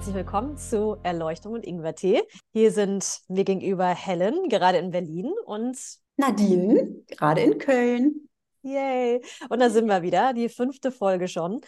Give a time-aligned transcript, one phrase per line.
[0.00, 2.22] herzlich willkommen zu Erleuchtung und Ingwertee.
[2.54, 5.76] Hier sind mir gegenüber Helen, gerade in Berlin, und
[6.16, 8.29] Nadine, gerade in Köln.
[8.62, 9.22] Yay!
[9.48, 11.62] Und da sind wir wieder, die fünfte Folge schon.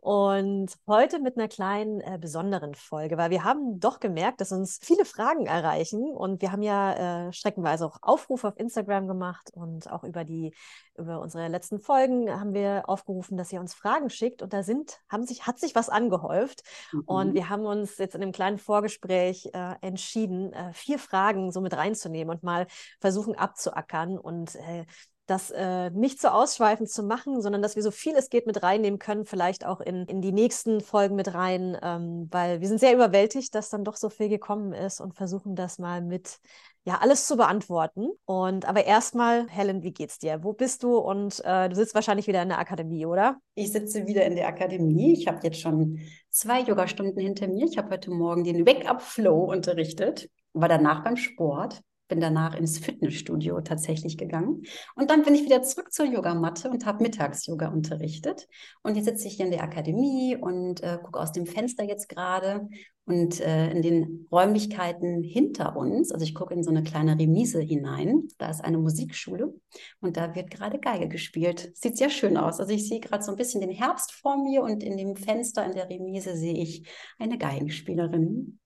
[0.00, 4.78] Und heute mit einer kleinen äh, besonderen Folge, weil wir haben doch gemerkt, dass uns
[4.82, 6.10] viele Fragen erreichen.
[6.10, 10.54] Und wir haben ja äh, streckenweise auch Aufrufe auf Instagram gemacht und auch über die,
[10.96, 14.40] über unsere letzten Folgen haben wir aufgerufen, dass ihr uns Fragen schickt.
[14.40, 16.62] Und da sind, haben sich, hat sich was angehäuft.
[16.92, 17.02] Mhm.
[17.04, 21.60] Und wir haben uns jetzt in einem kleinen Vorgespräch äh, entschieden, äh, vier Fragen so
[21.60, 22.66] mit reinzunehmen und mal
[23.00, 24.86] versuchen abzuackern und äh,
[25.28, 28.62] das äh, nicht so ausschweifend zu machen, sondern dass wir so viel es geht mit
[28.62, 32.80] reinnehmen können, vielleicht auch in, in die nächsten Folgen mit rein, ähm, weil wir sind
[32.80, 36.38] sehr überwältigt, dass dann doch so viel gekommen ist und versuchen das mal mit
[36.84, 38.08] ja, alles zu beantworten.
[38.24, 40.42] Und aber erstmal, Helen, wie geht's dir?
[40.42, 40.96] Wo bist du?
[40.96, 43.36] Und äh, du sitzt wahrscheinlich wieder in der Akademie, oder?
[43.54, 45.12] Ich sitze wieder in der Akademie.
[45.12, 47.66] Ich habe jetzt schon zwei Yogastunden hinter mir.
[47.66, 53.60] Ich habe heute Morgen den Wake-up-Flow unterrichtet, war danach beim Sport bin danach ins Fitnessstudio
[53.60, 54.62] tatsächlich gegangen.
[54.96, 58.48] Und dann bin ich wieder zurück zur Yogamatte und habe Mittags-Yoga unterrichtet.
[58.82, 62.08] Und jetzt sitze ich hier in der Akademie und äh, gucke aus dem Fenster jetzt
[62.08, 62.68] gerade
[63.08, 67.58] und äh, in den Räumlichkeiten hinter uns, also ich gucke in so eine kleine Remise
[67.58, 69.54] hinein, da ist eine Musikschule
[70.00, 71.70] und da wird gerade Geige gespielt.
[71.74, 72.60] Sieht sehr schön aus.
[72.60, 75.64] Also ich sehe gerade so ein bisschen den Herbst vor mir und in dem Fenster
[75.64, 76.86] in der Remise sehe ich
[77.18, 78.58] eine Geigenspielerin.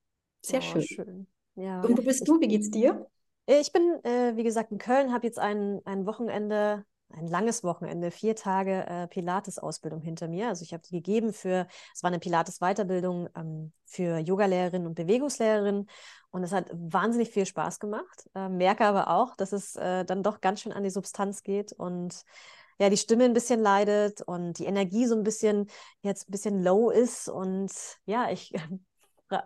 [0.44, 0.82] Sehr oh, schön.
[0.82, 1.26] schön.
[1.54, 1.80] Ja.
[1.82, 2.40] Und wo bist du?
[2.40, 3.06] Wie geht's dir?
[3.46, 7.62] Äh, ich bin, äh, wie gesagt, in Köln, habe jetzt ein, ein Wochenende, ein langes
[7.62, 10.48] Wochenende, vier Tage äh, Pilates-Ausbildung hinter mir.
[10.48, 15.88] Also ich habe die gegeben für, es war eine Pilates-Weiterbildung ähm, für Yogalehrerinnen und Bewegungslehrerinnen.
[16.30, 18.30] Und es hat wahnsinnig viel Spaß gemacht.
[18.34, 21.72] Äh, merke aber auch, dass es äh, dann doch ganz schön an die Substanz geht
[21.72, 22.24] und
[22.78, 25.68] ja, die Stimme ein bisschen leidet und die Energie so ein bisschen
[26.00, 27.28] jetzt ein bisschen low ist.
[27.28, 27.70] Und
[28.06, 28.54] ja, ich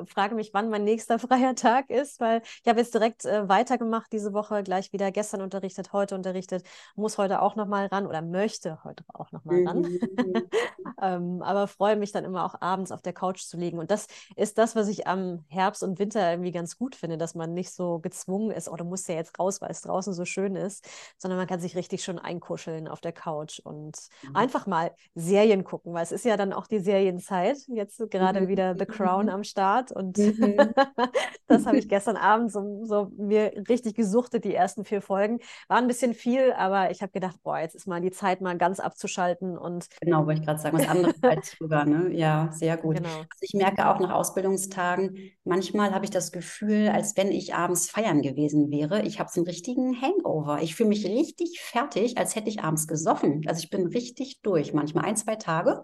[0.07, 4.13] frage mich, wann mein nächster freier Tag ist, weil ich habe jetzt direkt äh, weitergemacht
[4.13, 6.65] diese Woche, gleich wieder gestern unterrichtet, heute unterrichtet,
[6.95, 9.81] muss heute auch nochmal ran oder möchte heute auch nochmal ran.
[9.81, 9.99] Mhm.
[11.03, 13.79] ähm, aber freue mich dann immer auch abends auf der Couch zu liegen.
[13.79, 17.35] Und das ist das, was ich am Herbst und Winter irgendwie ganz gut finde, dass
[17.35, 20.25] man nicht so gezwungen ist, oh, du musst ja jetzt raus, weil es draußen so
[20.25, 24.37] schön ist, sondern man kann sich richtig schon einkuscheln auf der Couch und mhm.
[24.37, 27.59] einfach mal Serien gucken, weil es ist ja dann auch die Serienzeit.
[27.69, 28.49] Jetzt gerade mhm.
[28.49, 29.76] wieder The Crown am Start.
[29.77, 30.57] Start und mhm.
[31.47, 35.39] das habe ich gestern Abend so, so, mir richtig gesuchtet, die ersten vier Folgen.
[35.69, 38.57] War ein bisschen viel, aber ich habe gedacht, boah, jetzt ist mal die Zeit, mal
[38.57, 39.87] ganz abzuschalten und.
[40.01, 42.11] Genau, wollte ich gerade sagen, was anderes als Yoga, ne?
[42.13, 42.97] Ja, sehr gut.
[42.97, 43.09] Genau.
[43.09, 47.91] Also ich merke auch nach Ausbildungstagen, manchmal habe ich das Gefühl, als wenn ich abends
[47.91, 49.03] feiern gewesen wäre.
[49.03, 50.61] Ich habe so einen richtigen Hangover.
[50.63, 53.43] Ich fühle mich richtig fertig, als hätte ich abends gesoffen.
[53.47, 55.83] Also ich bin richtig durch, manchmal ein, zwei Tage.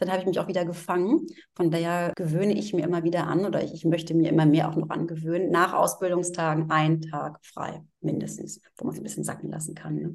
[0.00, 1.26] Dann habe ich mich auch wieder gefangen.
[1.54, 4.68] Von daher gewöhne ich mir immer wieder an oder ich, ich möchte mir immer mehr
[4.68, 5.50] auch noch angewöhnen.
[5.50, 9.94] Nach Ausbildungstagen ein Tag frei, mindestens, wo man es ein bisschen sacken lassen kann.
[9.94, 10.14] Ne?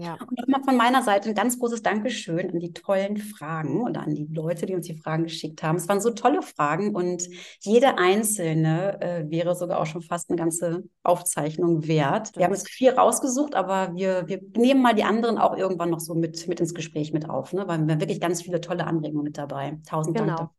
[0.00, 0.14] Ja.
[0.14, 4.14] Und nochmal von meiner Seite ein ganz großes Dankeschön an die tollen Fragen oder an
[4.14, 5.76] die Leute, die uns die Fragen geschickt haben.
[5.76, 7.28] Es waren so tolle Fragen und
[7.60, 12.34] jede einzelne äh, wäre sogar auch schon fast eine ganze Aufzeichnung wert.
[12.34, 16.00] Wir haben jetzt vier rausgesucht, aber wir, wir nehmen mal die anderen auch irgendwann noch
[16.00, 17.68] so mit, mit ins Gespräch mit auf, ne?
[17.68, 19.78] weil wir haben wirklich ganz viele tolle Anregungen mit dabei.
[19.86, 20.36] Tausend genau.
[20.36, 20.50] Dank.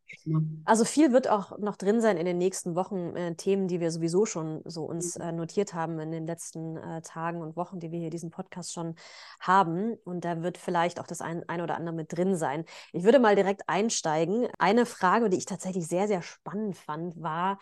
[0.66, 3.92] Also viel wird auch noch drin sein in den nächsten Wochen, äh, Themen, die wir
[3.92, 5.24] sowieso schon so uns mhm.
[5.24, 8.74] äh, notiert haben in den letzten äh, Tagen und Wochen, die wir hier diesen Podcast
[8.74, 8.96] schon
[9.40, 9.96] haben.
[10.06, 12.66] Und da wird vielleicht auch das ein, ein oder andere mit drin sein.
[12.94, 14.48] Ich würde mal direkt einsteigen.
[14.60, 17.58] Eine Frage, die ich tatsächlich sehr, sehr spannend fand, war,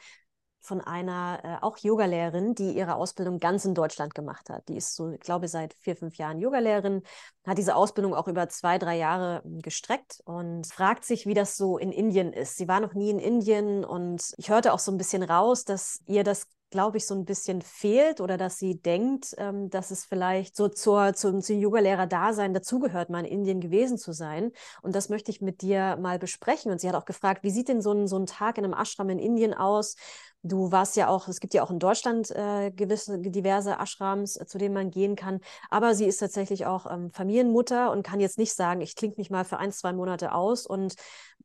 [0.61, 4.67] von einer äh, auch Yogalehrerin, die ihre Ausbildung ganz in Deutschland gemacht hat.
[4.67, 7.01] Die ist so, ich glaube, seit vier, fünf Jahren Yogalehrerin,
[7.45, 11.57] hat diese Ausbildung auch über zwei, drei Jahre hm, gestreckt und fragt sich, wie das
[11.57, 12.57] so in Indien ist.
[12.57, 16.01] Sie war noch nie in Indien und ich hörte auch so ein bisschen raus, dass
[16.05, 20.05] ihr das glaube ich, so ein bisschen fehlt oder dass sie denkt, ähm, dass es
[20.05, 24.51] vielleicht so zur, zum, zum Yoga-Lehrer-Dasein dazugehört, mal in Indien gewesen zu sein.
[24.81, 26.71] Und das möchte ich mit dir mal besprechen.
[26.71, 28.73] Und sie hat auch gefragt, wie sieht denn so ein, so ein Tag in einem
[28.73, 29.95] Ashram in Indien aus?
[30.41, 34.45] Du warst ja auch, es gibt ja auch in Deutschland äh, gewisse diverse Ashrams, äh,
[34.45, 35.41] zu denen man gehen kann.
[35.69, 39.29] Aber sie ist tatsächlich auch ähm, Familienmutter und kann jetzt nicht sagen, ich klinge mich
[39.29, 40.95] mal für ein, zwei Monate aus und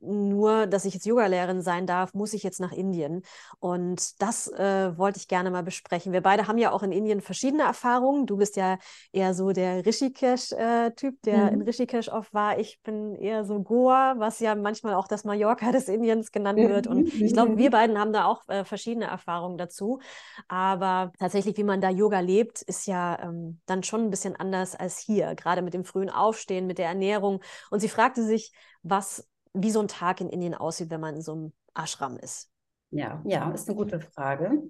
[0.04, 3.22] nur, dass ich jetzt Yogalehrerin sein darf, muss ich jetzt nach Indien.
[3.58, 6.12] Und das äh, wollte ich gerne mal besprechen.
[6.12, 8.26] Wir beide haben ja auch in Indien verschiedene Erfahrungen.
[8.26, 8.78] Du bist ja
[9.12, 11.54] eher so der Rishikesh-Typ, der mhm.
[11.54, 12.58] in Rishikesh oft war.
[12.58, 16.86] Ich bin eher so Goa, was ja manchmal auch das Mallorca des Indiens genannt wird.
[16.86, 20.00] Und ich glaube, wir beiden haben da auch äh, verschiedene Erfahrungen dazu.
[20.48, 24.74] Aber tatsächlich, wie man da Yoga lebt, ist ja ähm, dann schon ein bisschen anders
[24.74, 27.40] als hier, gerade mit dem frühen Aufstehen, mit der Ernährung.
[27.70, 28.52] Und sie fragte sich,
[28.82, 32.50] was wie so ein Tag in Indien aussieht, wenn man in so einem Ashram ist.
[32.90, 34.62] Ja, ja, ist eine gute Frage.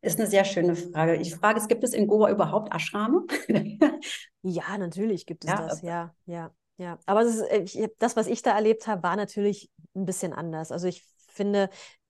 [0.00, 1.16] Ist eine sehr schöne Frage.
[1.16, 3.26] Ich frage, es gibt es in Goa überhaupt Ashrame?
[4.42, 6.98] ja, natürlich gibt es ja, das, ja, ja, ja.
[7.06, 10.32] Aber das, ist, äh, ich, das, was ich da erlebt habe, war natürlich ein bisschen
[10.32, 10.70] anders.
[10.70, 11.68] Also ich finde,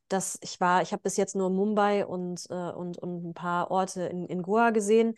[0.09, 3.71] dass ich war, ich habe bis jetzt nur Mumbai und, äh, und, und ein paar
[3.71, 5.15] Orte in, in Goa gesehen.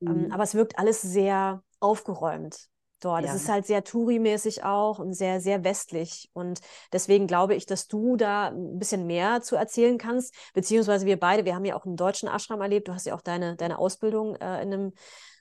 [0.00, 0.32] Ähm, mhm.
[0.32, 2.71] aber es wirkt alles sehr aufgeräumt
[3.04, 3.24] dort.
[3.24, 3.30] Ja.
[3.30, 6.30] Es ist halt sehr Touri-mäßig auch und sehr, sehr westlich.
[6.32, 6.60] Und
[6.92, 11.44] deswegen glaube ich, dass du da ein bisschen mehr zu erzählen kannst, beziehungsweise wir beide,
[11.44, 12.88] wir haben ja auch einen deutschen Ashram erlebt.
[12.88, 14.92] Du hast ja auch deine, deine Ausbildung äh, in einem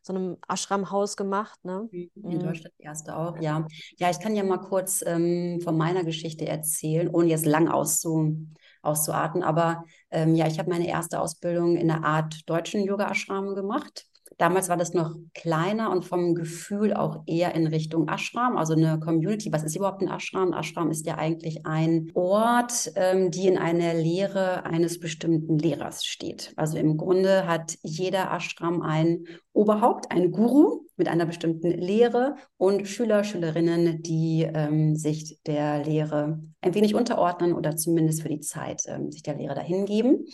[0.03, 1.87] so einem Ashram-Haus gemacht, ne?
[1.91, 2.39] In mhm.
[2.39, 3.67] Deutschland erste auch, ja.
[3.97, 8.35] Ja, ich kann ja mal kurz ähm, von meiner Geschichte erzählen, ohne jetzt lang auszu,
[8.81, 9.43] auszuarten.
[9.43, 14.07] Aber ähm, ja, ich habe meine erste Ausbildung in einer Art deutschen Yoga-Ashram gemacht
[14.41, 18.99] Damals war das noch kleiner und vom Gefühl auch eher in Richtung Ashram, also eine
[18.99, 19.53] Community.
[19.53, 20.51] Was ist überhaupt ein Ashram?
[20.51, 26.53] Ashram ist ja eigentlich ein Ort, ähm, die in einer Lehre eines bestimmten Lehrers steht.
[26.55, 32.88] Also im Grunde hat jeder Ashram ein Oberhaupt, ein Guru mit einer bestimmten Lehre und
[32.88, 38.81] Schüler, Schülerinnen, die ähm, sich der Lehre ein wenig unterordnen oder zumindest für die Zeit
[38.88, 40.25] ähm, sich der Lehre dahingeben.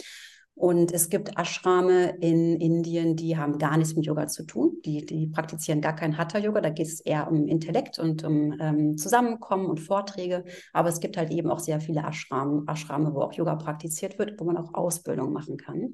[0.58, 4.82] Und es gibt Ashrame in Indien, die haben gar nichts mit Yoga zu tun.
[4.84, 6.62] Die, die praktizieren gar kein Hatha-Yoga.
[6.62, 10.46] Da geht es eher um Intellekt und um ähm, Zusammenkommen und Vorträge.
[10.74, 14.40] Aber es gibt halt eben auch sehr viele Ashrame, Ashrame, wo auch Yoga praktiziert wird,
[14.40, 15.94] wo man auch Ausbildung machen kann.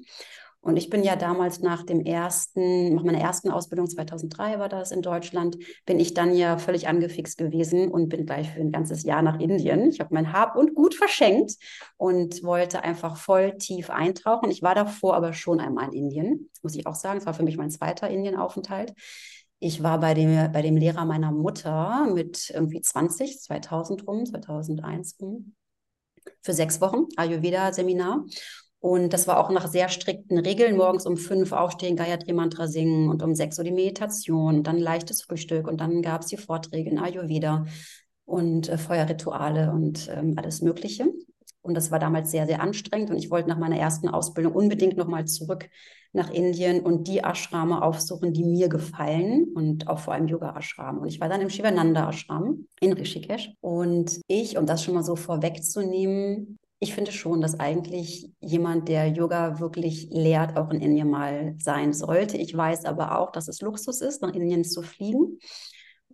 [0.64, 4.92] Und ich bin ja damals nach dem ersten, nach meiner ersten Ausbildung, 2003 war das
[4.92, 9.02] in Deutschland, bin ich dann ja völlig angefixt gewesen und bin gleich für ein ganzes
[9.02, 9.90] Jahr nach Indien.
[9.90, 11.56] Ich habe mein Hab und Gut verschenkt
[11.98, 14.50] und wollte einfach voll tief eintauchen.
[14.50, 17.18] Ich war davor aber schon einmal in Indien, muss ich auch sagen.
[17.18, 18.94] Es war für mich mein zweiter Indienaufenthalt.
[19.58, 25.16] Ich war bei dem, bei dem Lehrer meiner Mutter mit irgendwie 20, 2000 rum, 2001
[25.20, 25.54] rum,
[26.40, 28.24] für sechs Wochen Ayurveda-Seminar.
[28.84, 30.76] Und das war auch nach sehr strikten Regeln.
[30.76, 35.22] Morgens um fünf aufstehen, Gayatri Mantra singen und um sechs Uhr die Meditation, dann leichtes
[35.22, 37.64] Frühstück und dann gab es die Vorträge in Ayurveda
[38.26, 41.06] und äh, Feuerrituale und ähm, alles Mögliche.
[41.62, 43.08] Und das war damals sehr, sehr anstrengend.
[43.08, 45.70] Und ich wollte nach meiner ersten Ausbildung unbedingt nochmal zurück
[46.12, 50.98] nach Indien und die Ashrame aufsuchen, die mir gefallen und auch vor allem Yoga-Ashram.
[50.98, 53.50] Und ich war dann im Shivananda-Ashram in Rishikesh.
[53.62, 59.08] Und ich, um das schon mal so vorwegzunehmen, ich finde schon, dass eigentlich jemand, der
[59.08, 62.36] Yoga wirklich lehrt, auch in Indien mal sein sollte.
[62.36, 65.38] Ich weiß aber auch, dass es Luxus ist, nach Indien zu fliegen,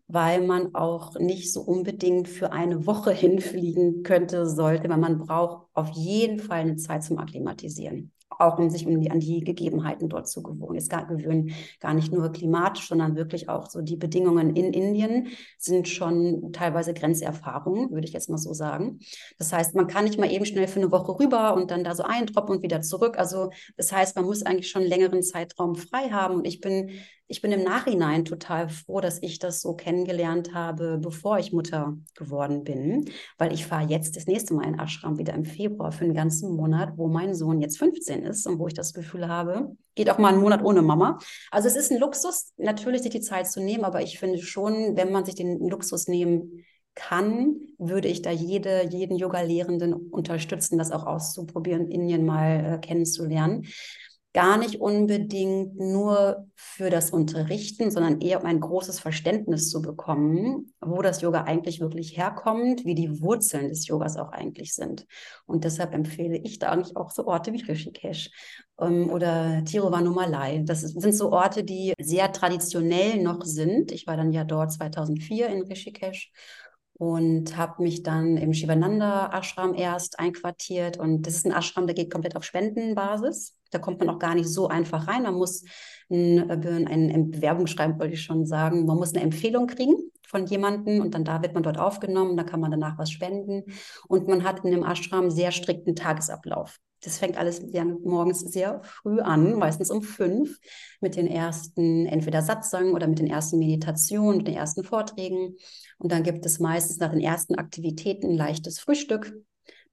[0.07, 5.67] weil man auch nicht so unbedingt für eine Woche hinfliegen könnte, sollte, weil man braucht
[5.75, 10.08] auf jeden Fall eine Zeit zum Akklimatisieren auch um sich um die, an die Gegebenheiten
[10.08, 10.75] dort zu gewöhnen.
[10.75, 15.28] Jetzt gar, gewöhnen gar nicht nur klimatisch, sondern wirklich auch so die Bedingungen in Indien
[15.58, 19.00] sind schon teilweise Grenzerfahrungen, würde ich jetzt mal so sagen.
[19.38, 21.94] Das heißt, man kann nicht mal eben schnell für eine Woche rüber und dann da
[21.94, 23.19] so eintropfen und wieder zurück.
[23.19, 26.37] Also das heißt, man muss eigentlich schon einen längeren Zeitraum frei haben.
[26.37, 26.90] Und ich bin
[27.31, 31.97] ich bin im Nachhinein total froh, dass ich das so kennengelernt habe, bevor ich Mutter
[32.17, 36.05] geworden bin, weil ich fahre jetzt das nächste Mal in Ashram wieder im Februar für
[36.05, 39.77] einen ganzen Monat, wo mein Sohn jetzt 15 ist und wo ich das Gefühl habe,
[39.94, 41.19] geht auch mal einen Monat ohne Mama.
[41.53, 44.97] Also es ist ein Luxus, natürlich sich die Zeit zu nehmen, aber ich finde schon,
[44.97, 46.64] wenn man sich den Luxus nehmen
[46.97, 53.69] kann, würde ich da jede, jeden Yoga-Lehrenden unterstützen, das auch auszuprobieren, Indien mal äh, kennenzulernen
[54.32, 60.72] gar nicht unbedingt nur für das Unterrichten, sondern eher um ein großes Verständnis zu bekommen,
[60.80, 65.06] wo das Yoga eigentlich wirklich herkommt, wie die Wurzeln des Yogas auch eigentlich sind.
[65.46, 68.30] Und deshalb empfehle ich da eigentlich auch so Orte wie Rishikesh
[68.80, 70.62] ähm, oder Tiruvannamalai.
[70.64, 73.90] Das sind so Orte, die sehr traditionell noch sind.
[73.90, 76.30] Ich war dann ja dort 2004 in Rishikesh
[77.00, 81.94] und habe mich dann im Shivananda Ashram erst einquartiert und das ist ein Ashram, der
[81.94, 83.56] geht komplett auf Spendenbasis.
[83.71, 85.23] Da kommt man auch gar nicht so einfach rein.
[85.23, 85.65] Man muss
[86.11, 88.85] ein, ein, ein Bewerbung schreiben, wollte ich schon sagen.
[88.87, 89.95] Man muss eine Empfehlung kriegen
[90.31, 93.65] von jemandem und dann da wird man dort aufgenommen, da kann man danach was spenden
[94.07, 96.79] und man hat in dem Ashram sehr strikten Tagesablauf.
[97.03, 97.62] Das fängt alles
[98.05, 100.59] morgens sehr früh an, meistens um fünf,
[101.00, 105.57] mit den ersten entweder Satzang oder mit den ersten Meditationen, mit den ersten Vorträgen.
[105.99, 109.33] Und dann gibt es meistens nach den ersten Aktivitäten ein leichtes Frühstück.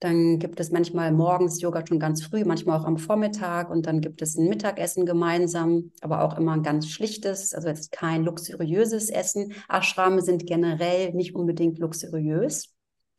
[0.00, 3.70] Dann gibt es manchmal morgens Yoga schon ganz früh, manchmal auch am Vormittag.
[3.70, 7.92] Und dann gibt es ein Mittagessen gemeinsam, aber auch immer ein ganz schlichtes, also jetzt
[7.92, 9.52] kein luxuriöses Essen.
[9.68, 12.74] Ashrame sind generell nicht unbedingt luxuriös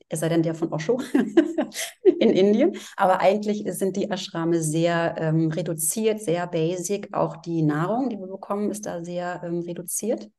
[0.09, 0.99] es sei denn der von Osho
[2.03, 2.75] in Indien.
[2.97, 7.13] Aber eigentlich sind die Ashrame sehr ähm, reduziert, sehr basic.
[7.13, 10.29] Auch die Nahrung, die wir bekommen, ist da sehr ähm, reduziert.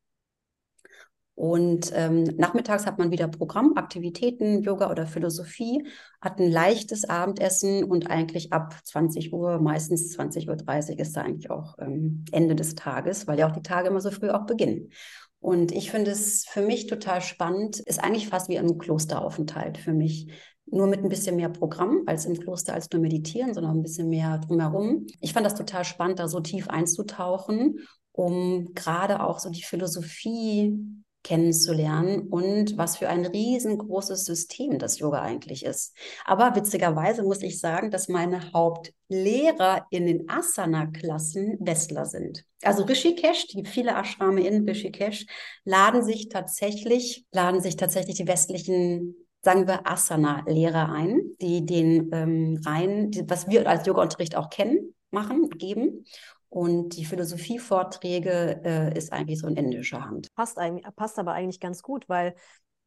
[1.40, 5.86] Und ähm, nachmittags hat man wieder Programm, Aktivitäten, Yoga oder Philosophie,
[6.20, 11.50] hat ein leichtes Abendessen und eigentlich ab 20 Uhr, meistens 20.30 Uhr ist da eigentlich
[11.50, 14.90] auch ähm, Ende des Tages, weil ja auch die Tage immer so früh auch beginnen.
[15.38, 19.94] Und ich finde es für mich total spannend, ist eigentlich fast wie ein Klosteraufenthalt für
[19.94, 20.30] mich
[20.66, 24.10] nur mit ein bisschen mehr Programm als im Kloster als nur meditieren, sondern ein bisschen
[24.10, 25.06] mehr drumherum.
[25.22, 27.78] Ich fand das total spannend, da so tief einzutauchen,
[28.12, 30.76] um gerade auch so die Philosophie
[31.22, 35.94] kennenzulernen und was für ein riesengroßes System das Yoga eigentlich ist.
[36.24, 42.44] Aber witzigerweise muss ich sagen, dass meine Hauptlehrer in den Asana-Klassen Westler sind.
[42.62, 45.26] Also Rishikesh, die viele Ashrame in Rishikesh
[45.64, 52.60] laden sich tatsächlich, laden sich tatsächlich die westlichen sagen wir Asana-Lehrer ein, die den ähm,
[52.64, 56.04] rein, die, was wir als Yoga-Unterricht auch kennen, machen, geben.
[56.50, 60.34] Und die Philosophievorträge äh, ist eigentlich so in indischer Hand.
[60.34, 60.58] Passt,
[60.96, 62.34] passt aber eigentlich ganz gut, weil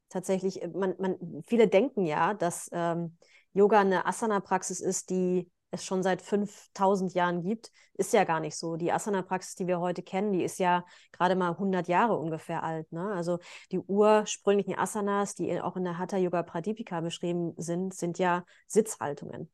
[0.10, 1.18] tatsächlich, äh, man, man,
[1.48, 3.18] viele denken ja, dass ähm,
[3.54, 8.58] Yoga eine Asana-Praxis ist, die es schon seit 5000 Jahren gibt, ist ja gar nicht
[8.58, 8.76] so.
[8.76, 12.92] Die Asana-Praxis, die wir heute kennen, die ist ja gerade mal 100 Jahre ungefähr alt.
[12.92, 13.12] Ne?
[13.14, 13.40] Also
[13.72, 19.50] die ursprünglichen Asanas, die auch in der Hatha Yoga Pradipika beschrieben sind, sind ja Sitzhaltungen.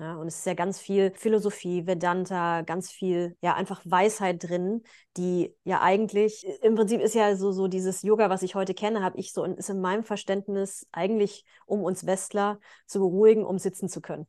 [0.00, 4.82] Ja, und es ist ja ganz viel Philosophie, Vedanta, ganz viel, ja, einfach Weisheit drin,
[5.18, 9.02] die ja eigentlich, im Prinzip ist ja so, so dieses Yoga, was ich heute kenne,
[9.02, 13.90] habe ich so, ist in meinem Verständnis eigentlich, um uns Westler zu beruhigen, um sitzen
[13.90, 14.26] zu können.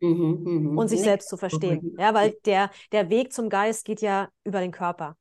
[0.00, 0.80] Mhm, mh.
[0.80, 1.94] Und sich selbst zu verstehen.
[1.98, 5.18] Ja, weil der, der Weg zum Geist geht ja über den Körper.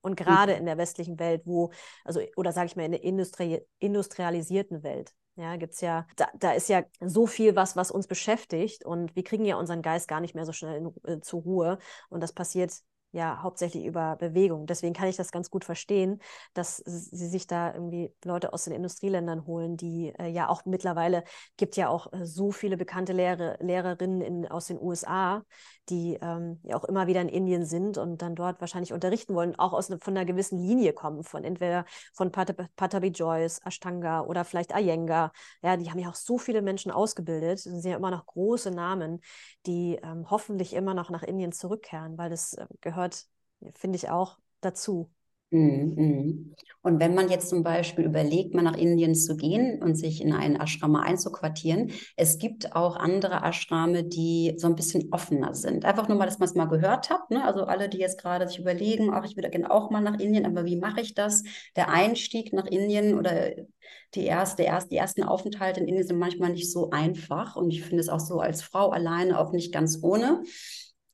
[0.00, 0.58] Und gerade mhm.
[0.58, 1.70] in der westlichen Welt, wo,
[2.04, 6.52] also, oder sage ich mal, in der Industrie, industrialisierten Welt, ja, gibt's ja, da, da
[6.52, 10.20] ist ja so viel was, was uns beschäftigt und wir kriegen ja unseren Geist gar
[10.20, 11.78] nicht mehr so schnell in, äh, zur Ruhe.
[12.10, 12.72] Und das passiert
[13.12, 14.66] ja hauptsächlich über Bewegung.
[14.66, 16.20] Deswegen kann ich das ganz gut verstehen,
[16.54, 21.24] dass sie sich da irgendwie Leute aus den Industrieländern holen, die äh, ja auch mittlerweile
[21.56, 25.44] gibt ja auch äh, so viele bekannte Lehrer, Lehrerinnen in, aus den USA,
[25.88, 29.58] die ähm, ja auch immer wieder in Indien sind und dann dort wahrscheinlich unterrichten wollen,
[29.58, 34.22] auch aus ne, von einer gewissen Linie kommen, von entweder von Pat Patabi Joyce, Ashtanga
[34.22, 35.32] oder vielleicht Iyengar.
[35.62, 38.70] Ja, die haben ja auch so viele Menschen ausgebildet, das sind ja immer noch große
[38.70, 39.20] Namen,
[39.66, 43.01] die ähm, hoffentlich immer noch nach Indien zurückkehren, weil das äh, gehört,
[43.74, 45.10] finde ich, auch dazu.
[45.52, 46.54] Mhm, mhm.
[46.80, 50.32] Und wenn man jetzt zum Beispiel überlegt, mal nach Indien zu gehen und sich in
[50.32, 55.84] einen Ashrama einzuquartieren, es gibt auch andere Ashrame, die so ein bisschen offener sind.
[55.84, 57.30] Einfach nur mal, dass man es mal gehört hat.
[57.30, 57.44] Ne?
[57.44, 60.46] Also alle, die jetzt gerade sich überlegen, ach, ich würde gerne auch mal nach Indien,
[60.46, 61.42] aber wie mache ich das?
[61.76, 63.50] Der Einstieg nach Indien oder
[64.14, 67.56] die, erste, erst, die ersten Aufenthalte in Indien sind manchmal nicht so einfach.
[67.56, 70.42] Und ich finde es auch so als Frau alleine auch nicht ganz ohne.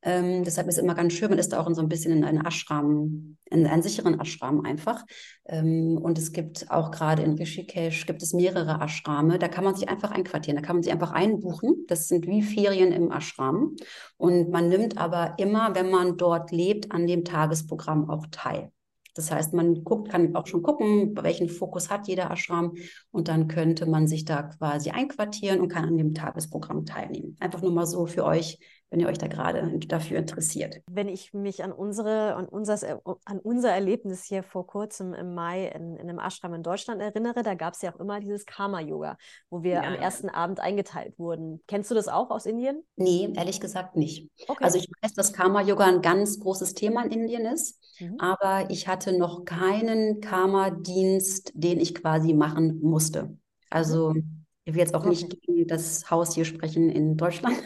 [0.02, 2.24] Ähm, deshalb ist es immer ganz schön, man ist auch in so ein bisschen in
[2.24, 5.04] einen Ashram, in einen sicheren Ashram einfach.
[5.46, 9.38] Ähm, und es gibt auch gerade in Rishikesh gibt es mehrere Ashrame.
[9.38, 11.84] Da kann man sich einfach einquartieren, da kann man sich einfach einbuchen.
[11.88, 13.74] Das sind wie Ferien im Ashram.
[14.16, 18.70] Und man nimmt aber immer, wenn man dort lebt, an dem Tagesprogramm auch teil.
[19.18, 22.74] Das heißt, man guckt, kann auch schon gucken, welchen Fokus hat jeder Ashram
[23.10, 27.36] und dann könnte man sich da quasi einquartieren und kann an dem Tagesprogramm teilnehmen.
[27.40, 30.80] Einfach nur mal so für euch wenn ihr euch da gerade dafür interessiert.
[30.90, 35.66] Wenn ich mich an unsere an unser, an unser Erlebnis hier vor kurzem im Mai
[35.68, 39.18] in, in einem Ashram in Deutschland erinnere, da gab es ja auch immer dieses Karma-Yoga,
[39.50, 39.82] wo wir ja.
[39.82, 41.60] am ersten Abend eingeteilt wurden.
[41.66, 42.82] Kennst du das auch aus Indien?
[42.96, 44.30] Nee, ehrlich gesagt nicht.
[44.46, 44.64] Okay.
[44.64, 48.18] Also ich weiß, dass Karma-Yoga ein ganz großes Thema in Indien ist, mhm.
[48.18, 53.36] aber ich hatte noch keinen Karma-Dienst, den ich quasi machen musste.
[53.68, 54.46] Also mhm.
[54.64, 55.10] ich will jetzt auch okay.
[55.10, 57.58] nicht gegen das Haus hier sprechen in Deutschland.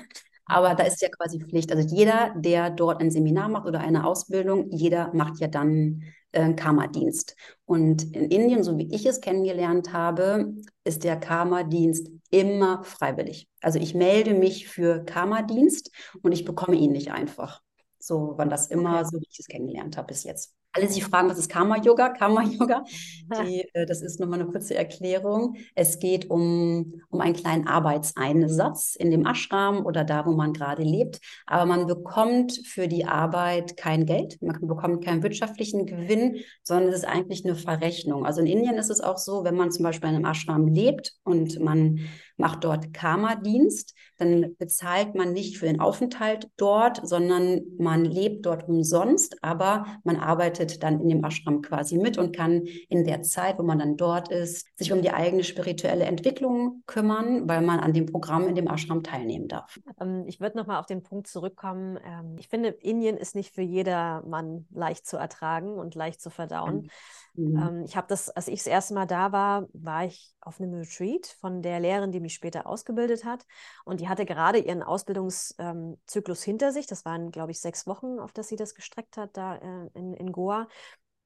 [0.52, 1.72] Aber da ist ja quasi Pflicht.
[1.72, 6.52] Also jeder, der dort ein Seminar macht oder eine Ausbildung, jeder macht ja dann äh,
[6.54, 7.36] Karma-Dienst.
[7.64, 10.54] Und in Indien, so wie ich es kennengelernt habe,
[10.84, 13.48] ist der Karma-Dienst immer freiwillig.
[13.60, 15.90] Also ich melde mich für Karma-Dienst
[16.22, 17.62] und ich bekomme ihn nicht einfach.
[17.98, 21.28] So war das immer, so wie ich es kennengelernt habe bis jetzt alle sich fragen,
[21.28, 22.10] was ist Karma-Yoga?
[22.10, 22.84] Karma-Yoga,
[23.44, 25.56] äh, das ist nochmal eine kurze Erklärung.
[25.74, 30.82] Es geht um, um einen kleinen Arbeitseinsatz in dem Ashram oder da, wo man gerade
[30.82, 31.20] lebt.
[31.46, 36.96] Aber man bekommt für die Arbeit kein Geld, man bekommt keinen wirtschaftlichen Gewinn, sondern es
[36.96, 38.24] ist eigentlich eine Verrechnung.
[38.24, 41.12] Also in Indien ist es auch so, wenn man zum Beispiel in einem Ashram lebt
[41.24, 42.00] und man
[42.36, 43.94] macht dort Karma-Dienst.
[44.18, 50.16] Dann bezahlt man nicht für den Aufenthalt dort, sondern man lebt dort umsonst, aber man
[50.16, 53.96] arbeitet dann in dem Ashram quasi mit und kann in der Zeit, wo man dann
[53.96, 58.54] dort ist, sich um die eigene spirituelle Entwicklung kümmern, weil man an dem Programm in
[58.54, 59.78] dem Ashram teilnehmen darf.
[60.00, 61.98] Ähm, ich würde nochmal auf den Punkt zurückkommen.
[62.04, 66.82] Ähm, ich finde, Indien ist nicht für jedermann leicht zu ertragen und leicht zu verdauen.
[66.82, 66.90] Mhm.
[67.34, 70.74] Ähm, ich habe das, als ich das erste Mal da war, war ich auf einem
[70.74, 73.46] Retreat von der Lehrerin, die mich später ausgebildet hat.
[73.84, 76.86] Und die hatte gerade ihren Ausbildungszyklus hinter sich.
[76.86, 80.14] Das waren, glaube ich, sechs Wochen, auf das sie das gestreckt hat, da äh, in,
[80.14, 80.68] in Goa.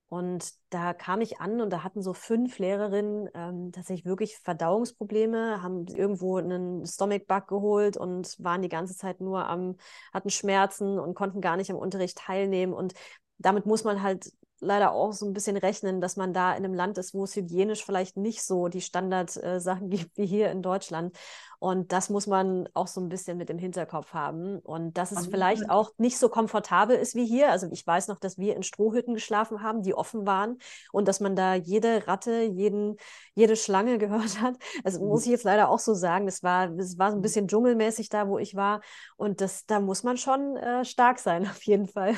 [0.08, 5.60] Und da kam ich an und da hatten so fünf Lehrerinnen ähm, tatsächlich wirklich Verdauungsprobleme,
[5.62, 9.76] haben irgendwo einen Stomach-Bug geholt und waren die ganze Zeit nur am,
[10.12, 12.72] hatten Schmerzen und konnten gar nicht am Unterricht teilnehmen.
[12.72, 12.94] Und
[13.38, 16.74] damit muss man halt leider auch so ein bisschen rechnen, dass man da in einem
[16.74, 20.62] Land ist, wo es hygienisch vielleicht nicht so die Standardsachen äh, gibt wie hier in
[20.62, 21.16] Deutschland.
[21.66, 24.60] Und das muss man auch so ein bisschen mit im Hinterkopf haben.
[24.60, 27.50] Und dass es vielleicht auch nicht so komfortabel ist wie hier.
[27.50, 30.58] Also ich weiß noch, dass wir in Strohhütten geschlafen haben, die offen waren
[30.92, 32.98] und dass man da jede Ratte, jeden,
[33.34, 34.54] jede Schlange gehört hat.
[34.84, 36.26] Also muss ich jetzt leider auch so sagen.
[36.26, 38.80] Das war, das war so ein bisschen dschungelmäßig da, wo ich war.
[39.16, 42.14] Und das, da muss man schon äh, stark sein, auf jeden Fall.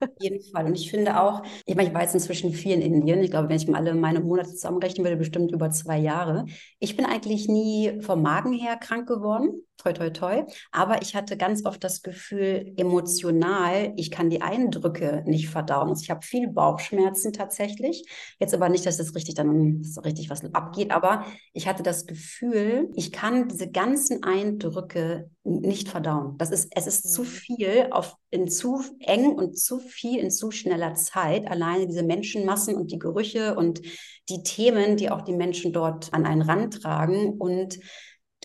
[0.00, 0.64] auf jeden Fall.
[0.64, 3.22] Und ich finde auch, ich meine, ich war jetzt inzwischen viel in Indien.
[3.22, 6.46] Ich glaube, wenn ich mal alle meine Monate zusammenrechnen würde, bestimmt über zwei Jahre.
[6.78, 10.44] Ich bin eigentlich nie vom Magen her krank geworden toi, toi, toi.
[10.72, 15.90] Aber ich hatte ganz oft das Gefühl, emotional, ich kann die Eindrücke nicht verdauen.
[15.90, 18.04] Also ich habe viel Bauchschmerzen tatsächlich.
[18.38, 22.06] Jetzt aber nicht, dass das richtig dann so richtig was abgeht, aber ich hatte das
[22.06, 26.36] Gefühl, ich kann diese ganzen Eindrücke nicht verdauen.
[26.38, 27.10] Das ist, es ist mhm.
[27.10, 31.46] zu viel auf, in zu eng und zu viel in zu schneller Zeit.
[31.48, 33.80] Alleine diese Menschenmassen und die Gerüche und
[34.28, 37.78] die Themen, die auch die Menschen dort an einen Rand tragen und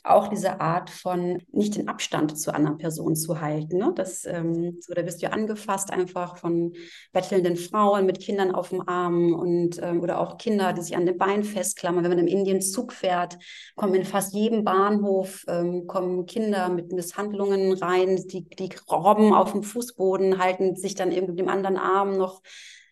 [0.03, 3.77] auch diese Art von nicht den Abstand zu anderen Personen zu halten.
[3.77, 3.91] Ne?
[3.95, 6.73] Das, ähm, so, da wirst du ja angefasst einfach von
[7.11, 11.05] bettelnden Frauen mit Kindern auf dem Arm und ähm, oder auch Kinder, die sich an
[11.05, 12.03] den Beinen festklammern.
[12.03, 13.37] Wenn man im Indien Zug fährt,
[13.75, 19.51] kommen in fast jedem Bahnhof ähm, kommen Kinder mit Misshandlungen rein, die, die robben auf
[19.51, 22.41] dem Fußboden, halten sich dann irgendwie mit dem anderen Arm noch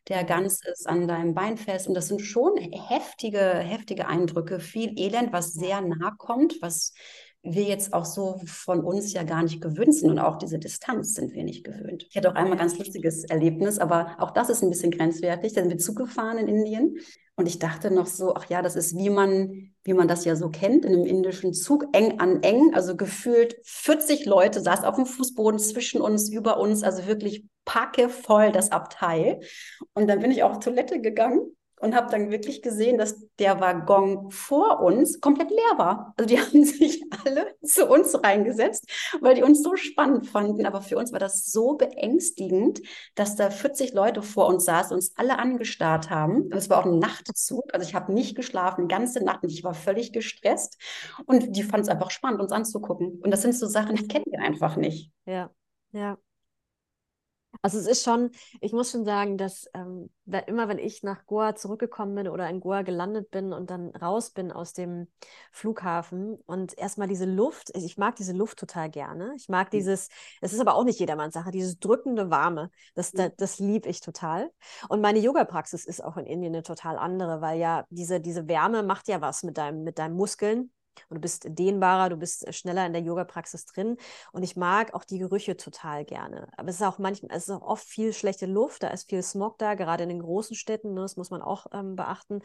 [0.09, 1.87] der ganz ist an deinem Bein fest.
[1.87, 6.93] Und das sind schon heftige, heftige Eindrücke, viel Elend, was sehr nah kommt, was
[7.41, 11.13] wir jetzt auch so von uns ja gar nicht gewöhnt sind und auch diese Distanz
[11.13, 12.05] sind wir nicht gewöhnt.
[12.09, 15.53] Ich hatte auch einmal ein ganz lustiges Erlebnis, aber auch das ist ein bisschen grenzwertig.
[15.53, 16.97] Da sind wir Zug gefahren in Indien
[17.39, 20.35] und ich dachte noch so, ach ja, das ist wie man, wie man das ja
[20.35, 24.95] so kennt, in einem indischen Zug, eng an eng, also gefühlt 40 Leute saß auf
[24.95, 29.39] dem Fußboden zwischen uns, über uns, also wirklich packevoll das Abteil.
[29.93, 34.29] Und dann bin ich auf Toilette gegangen und habe dann wirklich gesehen, dass der Waggon
[34.31, 36.13] vor uns komplett leer war.
[36.17, 38.89] Also die haben sich alle zu uns reingesetzt,
[39.21, 40.65] weil die uns so spannend fanden.
[40.65, 42.81] Aber für uns war das so beängstigend,
[43.15, 46.43] dass da 40 Leute vor uns saßen, uns alle angestarrt haben.
[46.43, 47.73] Und es war auch ein Nachtzug.
[47.73, 50.77] Also ich habe nicht geschlafen, ganze Nacht und ich war völlig gestresst.
[51.25, 53.19] Und die fanden es einfach spannend, uns anzugucken.
[53.21, 55.11] Und das sind so Sachen, die kennen wir einfach nicht.
[55.25, 55.49] Ja,
[55.91, 56.17] ja.
[57.61, 60.09] Also es ist schon, ich muss schon sagen, dass ähm,
[60.47, 64.29] immer wenn ich nach Goa zurückgekommen bin oder in Goa gelandet bin und dann raus
[64.31, 65.07] bin aus dem
[65.51, 69.33] Flughafen und erstmal diese Luft, ich mag diese Luft total gerne.
[69.35, 70.07] Ich mag dieses,
[70.39, 73.99] es ist aber auch nicht jedermanns Sache, dieses drückende Warme, das, das, das liebe ich
[73.99, 74.51] total.
[74.87, 78.83] Und meine Yoga-Praxis ist auch in Indien eine total andere, weil ja diese, diese Wärme
[78.83, 80.71] macht ja was mit deinem, mit deinen Muskeln
[81.09, 83.97] und du bist dehnbarer, du bist äh, schneller in der Yoga-Praxis drin.
[84.31, 86.47] Und ich mag auch die Gerüche total gerne.
[86.57, 89.23] Aber es ist auch manchmal, es ist auch oft viel schlechte Luft, da ist viel
[89.23, 92.41] Smog da, gerade in den großen Städten, ne, das muss man auch ähm, beachten.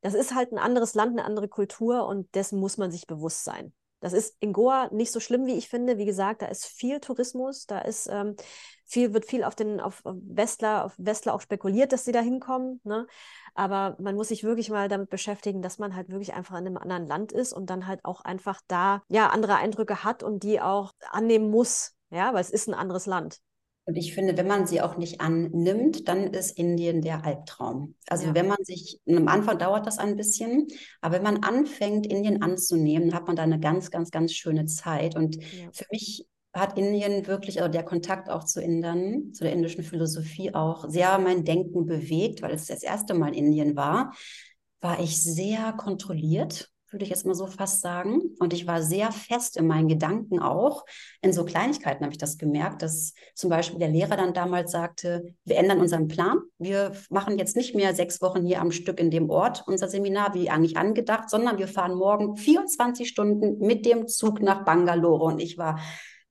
[0.00, 3.44] Das ist halt ein anderes Land, eine andere Kultur und dessen muss man sich bewusst
[3.44, 3.72] sein.
[4.00, 5.98] Das ist in Goa nicht so schlimm, wie ich finde.
[5.98, 8.36] Wie gesagt, da ist viel Tourismus, da ist ähm,
[8.84, 12.80] viel, wird viel auf den auf Westler, auf Westler auch spekuliert, dass sie da hinkommen.
[12.84, 13.06] Ne?
[13.54, 16.76] Aber man muss sich wirklich mal damit beschäftigen, dass man halt wirklich einfach in einem
[16.76, 20.60] anderen Land ist und dann halt auch einfach da ja andere Eindrücke hat und die
[20.60, 21.94] auch annehmen muss.
[22.10, 23.40] Ja, weil es ist ein anderes Land.
[23.86, 27.94] Und ich finde, wenn man sie auch nicht annimmt, dann ist Indien der Albtraum.
[28.08, 28.34] Also ja.
[28.34, 30.66] wenn man sich, am Anfang dauert das ein bisschen,
[31.00, 35.14] aber wenn man anfängt, Indien anzunehmen, hat man da eine ganz, ganz, ganz schöne Zeit.
[35.14, 35.68] Und ja.
[35.72, 40.52] für mich hat Indien wirklich, also der Kontakt auch zu Indern, zu der indischen Philosophie
[40.52, 44.12] auch sehr mein Denken bewegt, weil es das erste Mal in Indien war,
[44.80, 48.22] war ich sehr kontrolliert würde ich jetzt mal so fast sagen.
[48.38, 50.86] Und ich war sehr fest in meinen Gedanken auch.
[51.20, 55.34] In so Kleinigkeiten habe ich das gemerkt, dass zum Beispiel der Lehrer dann damals sagte,
[55.44, 56.38] wir ändern unseren Plan.
[56.58, 60.32] Wir machen jetzt nicht mehr sechs Wochen hier am Stück in dem Ort unser Seminar,
[60.32, 65.24] wie eigentlich angedacht, sondern wir fahren morgen 24 Stunden mit dem Zug nach Bangalore.
[65.24, 65.78] Und ich war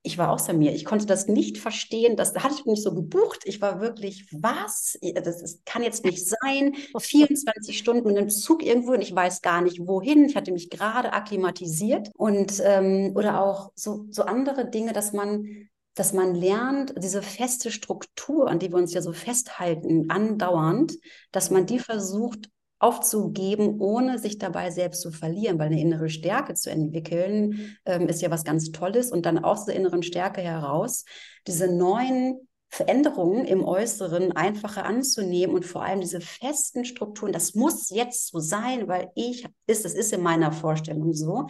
[0.05, 0.73] ich war außer mir.
[0.73, 2.15] Ich konnte das nicht verstehen.
[2.15, 3.41] Das hatte ich nicht so gebucht.
[3.45, 4.97] Ich war wirklich, was?
[5.01, 6.75] Das, das kann jetzt nicht sein.
[6.97, 10.25] 24 Stunden mit einem Zug irgendwo und ich weiß gar nicht wohin.
[10.25, 15.69] Ich hatte mich gerade akklimatisiert und ähm, oder auch so, so andere Dinge, dass man
[15.97, 20.97] dass man lernt, diese feste Struktur, an die wir uns ja so festhalten, andauernd,
[21.31, 22.49] dass man die versucht
[22.85, 28.21] aufzugeben, ohne sich dabei selbst zu verlieren, weil eine innere Stärke zu entwickeln, ähm, ist
[28.21, 31.03] ja was ganz Tolles und dann aus der inneren Stärke heraus
[31.47, 37.89] diese neuen Veränderungen im Äußeren einfacher anzunehmen und vor allem diese festen Strukturen, das muss
[37.89, 41.47] jetzt so sein, weil ich ist, das ist in meiner Vorstellung so.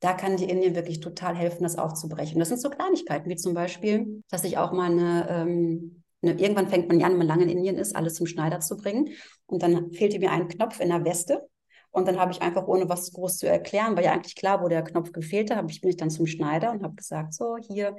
[0.00, 2.38] Da kann die Indien wirklich total helfen, das aufzubrechen.
[2.38, 6.88] Das sind so Kleinigkeiten, wie zum Beispiel, dass ich auch mal eine ähm, irgendwann fängt
[6.88, 9.10] man ja an, wenn man lange in Indien ist, alles zum Schneider zu bringen.
[9.46, 11.48] Und dann fehlte mir ein Knopf in der Weste.
[11.90, 14.68] Und dann habe ich einfach, ohne was groß zu erklären, war ja eigentlich klar, wo
[14.68, 17.96] der Knopf gefehlt hat, ich, bin ich dann zum Schneider und habe gesagt, so, hier,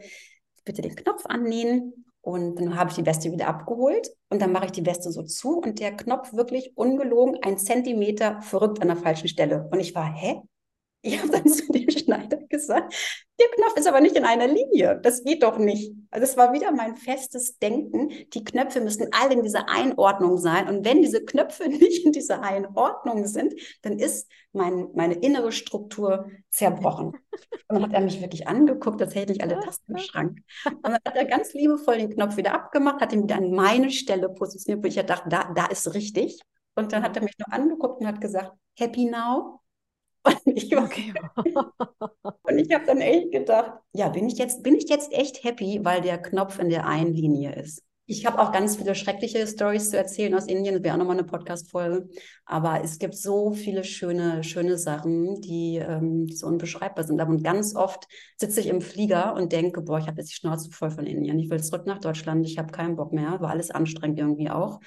[0.64, 2.06] bitte den Knopf annähen.
[2.22, 5.24] Und dann habe ich die Weste wieder abgeholt und dann mache ich die Weste so
[5.24, 9.68] zu und der Knopf wirklich ungelogen ein Zentimeter verrückt an der falschen Stelle.
[9.72, 10.42] Und ich war, hä?
[11.02, 12.94] Ich habe dann zu dem Schneider gesagt,
[13.40, 15.00] der Knopf ist aber nicht in einer Linie.
[15.02, 15.94] Das geht doch nicht.
[16.12, 18.10] Also es war wieder mein festes Denken.
[18.34, 20.68] Die Knöpfe müssen alle in dieser Einordnung sein.
[20.68, 26.30] Und wenn diese Knöpfe nicht in dieser Einordnung sind, dann ist mein, meine innere Struktur
[26.50, 27.14] zerbrochen.
[27.70, 30.40] Und dann hat er mich wirklich angeguckt, als hätte ich alle Tasten im Schrank.
[30.66, 33.90] Und dann hat er ganz liebevoll den Knopf wieder abgemacht, hat ihn wieder an meine
[33.90, 36.42] Stelle positioniert, wo ich ja dachte, da, da ist richtig.
[36.76, 39.62] Und dann hat er mich nur angeguckt und hat gesagt, Happy now?
[40.24, 41.14] Und ich, okay.
[42.44, 45.80] und ich habe dann echt gedacht, ja, bin ich, jetzt, bin ich jetzt echt happy,
[45.84, 47.84] weil der Knopf in der einen Linie ist.
[48.12, 50.74] Ich habe auch ganz viele schreckliche Stories zu erzählen aus Indien.
[50.74, 52.10] Das wäre auch nochmal eine Podcast-Folge.
[52.44, 57.22] Aber es gibt so viele schöne, schöne Sachen, die, ähm, die so unbeschreibbar sind.
[57.22, 60.72] Und ganz oft sitze ich im Flieger und denke, boah, ich habe jetzt die Schnauze
[60.72, 61.38] voll von Indien.
[61.38, 62.48] Ich will zurück nach Deutschland.
[62.48, 63.42] Ich habe keinen Bock mehr.
[63.42, 64.80] War alles anstrengend irgendwie auch.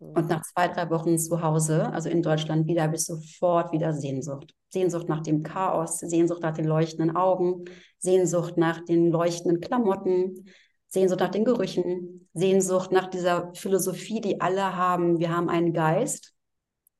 [0.00, 3.92] Und nach zwei, drei Wochen zu Hause, also in Deutschland wieder, habe ich sofort wieder
[3.92, 4.54] Sehnsucht.
[4.70, 7.66] Sehnsucht nach dem Chaos, Sehnsucht nach den leuchtenden Augen,
[7.98, 10.46] Sehnsucht nach den leuchtenden Klamotten,
[10.88, 15.18] Sehnsucht nach den Gerüchen, Sehnsucht nach dieser Philosophie, die alle haben.
[15.18, 16.32] Wir haben einen Geist,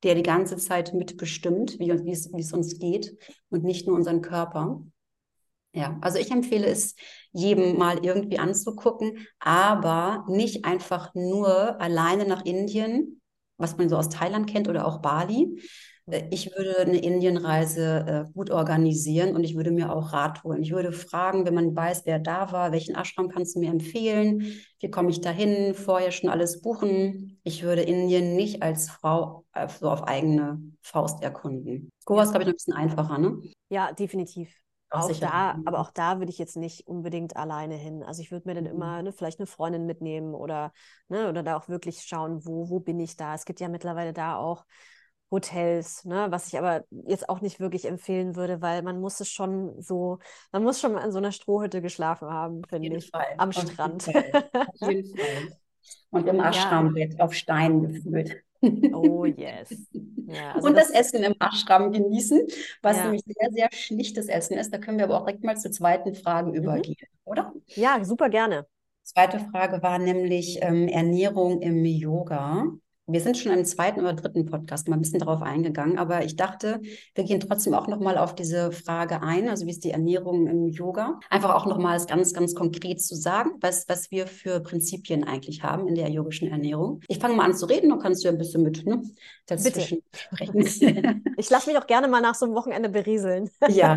[0.03, 3.17] der die ganze Zeit mitbestimmt, wie, wie, es, wie es uns geht
[3.49, 4.83] und nicht nur unseren Körper.
[5.73, 6.97] Ja, also ich empfehle es
[7.33, 13.21] jedem mal irgendwie anzugucken, aber nicht einfach nur alleine nach Indien,
[13.57, 15.61] was man so aus Thailand kennt oder auch Bali.
[16.07, 20.63] Äh, ich würde eine Indienreise äh, gut organisieren und ich würde mir auch Rat holen.
[20.63, 24.61] Ich würde fragen, wenn man weiß, wer da war, welchen Ashram kannst du mir empfehlen?
[24.81, 25.75] Wie komme ich dahin?
[25.75, 27.39] Vorher schon alles buchen.
[27.45, 31.91] Ich würde Indien nicht als Frau äh, so auf eigene Faust erkunden.
[32.05, 33.41] Goa ist, glaube ich, noch ein bisschen einfacher, ne?
[33.69, 34.53] Ja, definitiv.
[34.91, 38.03] Auch, auch da, aber auch da würde ich jetzt nicht unbedingt alleine hin.
[38.03, 38.71] Also ich würde mir dann mhm.
[38.71, 40.73] immer ne, vielleicht eine Freundin mitnehmen oder,
[41.09, 43.35] ne, oder da auch wirklich schauen, wo, wo bin ich da.
[43.35, 44.65] Es gibt ja mittlerweile da auch
[45.31, 49.29] Hotels, ne, was ich aber jetzt auch nicht wirklich empfehlen würde, weil man muss es
[49.29, 50.19] schon so,
[50.51, 53.27] man muss schon mal in so einer Strohhütte geschlafen haben, finde ich, Fall.
[53.39, 54.07] am auf Strand.
[54.09, 54.51] Jeden Fall.
[54.81, 55.59] Auf jeden Fall.
[56.11, 57.25] Und im Aschraumbett ja.
[57.25, 58.43] auf Steinen gefühlt.
[58.93, 59.71] Oh yes.
[60.27, 62.47] Ja, also und das, das, Essen im Ashram genießen,
[62.83, 63.05] was ja.
[63.05, 64.73] nämlich sehr, sehr schlichtes Essen ist.
[64.73, 66.57] Da können wir aber auch direkt mal zur zweiten Frage mhm.
[66.57, 67.53] übergehen, oder?
[67.69, 68.67] Ja, super gerne.
[69.03, 72.67] Zweite Frage war nämlich ähm, Ernährung im Yoga.
[73.13, 76.37] Wir sind schon im zweiten oder dritten Podcast mal ein bisschen darauf eingegangen, aber ich
[76.37, 76.81] dachte,
[77.15, 80.69] wir gehen trotzdem auch nochmal auf diese Frage ein, also wie ist die Ernährung im
[80.69, 81.19] Yoga?
[81.29, 85.89] Einfach auch nochmal ganz, ganz konkret zu sagen, was, was wir für Prinzipien eigentlich haben
[85.89, 87.01] in der yogischen Ernährung.
[87.09, 89.03] Ich fange mal an zu reden, dann kannst du ein bisschen mit ne,
[89.47, 90.47] dazwischen Bitte.
[90.53, 91.25] sprechen.
[91.37, 93.51] ich lasse mich auch gerne mal nach so einem Wochenende berieseln.
[93.69, 93.97] ja,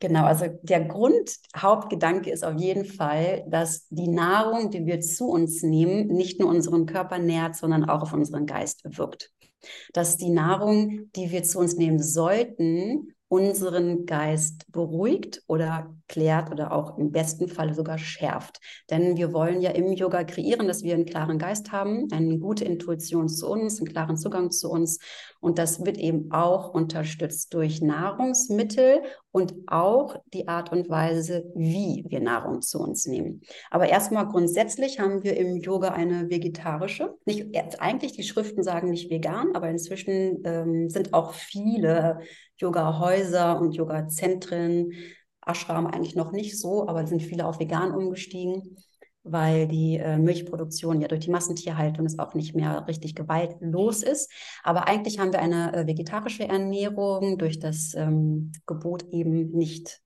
[0.00, 0.24] genau.
[0.24, 6.08] Also der Grundhauptgedanke ist auf jeden Fall, dass die Nahrung, die wir zu uns nehmen,
[6.08, 9.30] nicht nur unseren Körper nährt, sondern auch auf unseren Geist wirkt.
[9.92, 16.72] Dass die Nahrung, die wir zu uns nehmen sollten, unseren Geist beruhigt oder klärt oder
[16.72, 18.58] auch im besten Fall sogar schärft.
[18.90, 22.64] Denn wir wollen ja im Yoga kreieren, dass wir einen klaren Geist haben, eine gute
[22.64, 24.98] Intuition zu uns, einen klaren Zugang zu uns.
[25.40, 32.04] Und das wird eben auch unterstützt durch Nahrungsmittel und auch die Art und Weise, wie
[32.08, 33.40] wir Nahrung zu uns nehmen.
[33.70, 39.10] Aber erstmal grundsätzlich haben wir im Yoga eine vegetarische, nicht eigentlich die Schriften sagen nicht
[39.10, 42.20] vegan, aber inzwischen ähm, sind auch viele
[42.58, 44.92] Yoga-Häuser und Yoga-Zentren,
[45.46, 48.76] Ashram eigentlich noch nicht so, aber sind viele auf vegan umgestiegen
[49.22, 54.30] weil die äh, Milchproduktion ja durch die Massentierhaltung ist auch nicht mehr richtig gewaltlos ist.
[54.62, 60.00] Aber eigentlich haben wir eine äh, vegetarische Ernährung durch das ähm, Gebot eben nicht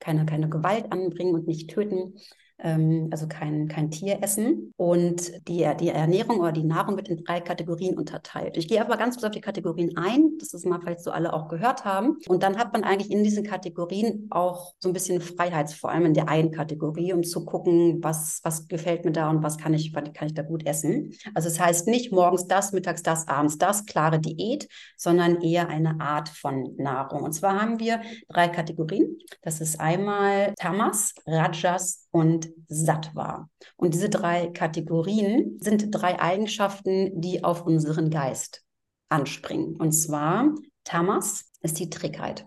[0.00, 2.14] keine, keine Gewalt anbringen und nicht töten
[2.58, 4.72] ähm, also kein, kein Tier essen.
[4.76, 8.56] Und die, die Ernährung oder die Nahrung wird in drei Kategorien unterteilt.
[8.56, 11.32] Ich gehe aber ganz kurz auf die Kategorien ein, dass das mal vielleicht so alle
[11.32, 12.18] auch gehört haben.
[12.28, 16.06] Und dann hat man eigentlich in diesen Kategorien auch so ein bisschen Freiheit, vor allem
[16.06, 19.74] in der einen Kategorie, um zu gucken, was, was gefällt mir da und was kann
[19.74, 21.12] ich, was kann ich da gut essen.
[21.34, 26.00] Also es heißt nicht morgens das, mittags das, abends das, klare Diät, sondern eher eine
[26.00, 27.22] Art von Nahrung.
[27.22, 29.18] Und zwar haben wir drei Kategorien.
[29.42, 33.50] Das ist einmal Tamas, Rajas und Sattva.
[33.76, 38.64] Und diese drei Kategorien sind drei Eigenschaften, die auf unseren Geist
[39.10, 39.76] anspringen.
[39.76, 42.46] Und zwar Tamas ist die Trägheit.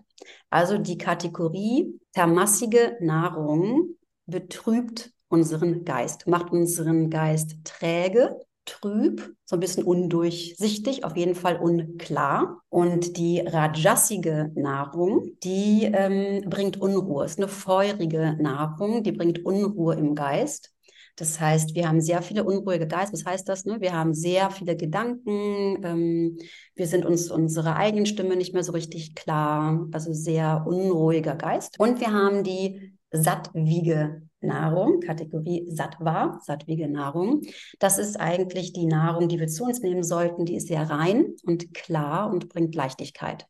[0.50, 9.60] Also die Kategorie tamassige Nahrung betrübt unseren Geist, macht unseren Geist träge trüb, so ein
[9.60, 12.62] bisschen undurchsichtig, auf jeden Fall unklar.
[12.68, 17.24] Und die rajasige Nahrung, die ähm, bringt Unruhe.
[17.24, 20.72] Es ist eine feurige Nahrung, die bringt Unruhe im Geist.
[21.16, 23.12] Das heißt, wir haben sehr viele unruhige Geister.
[23.12, 23.66] Was heißt das?
[23.66, 23.80] Ne?
[23.80, 25.78] Wir haben sehr viele Gedanken.
[25.84, 26.38] Ähm,
[26.74, 29.86] wir sind uns unserer eigenen Stimme nicht mehr so richtig klar.
[29.92, 31.78] Also sehr unruhiger Geist.
[31.78, 37.42] Und wir haben die sattwige Nahrung, Kategorie Sattva, sattwige Nahrung.
[37.78, 40.44] Das ist eigentlich die Nahrung, die wir zu uns nehmen sollten.
[40.44, 43.46] Die ist sehr rein und klar und bringt Leichtigkeit.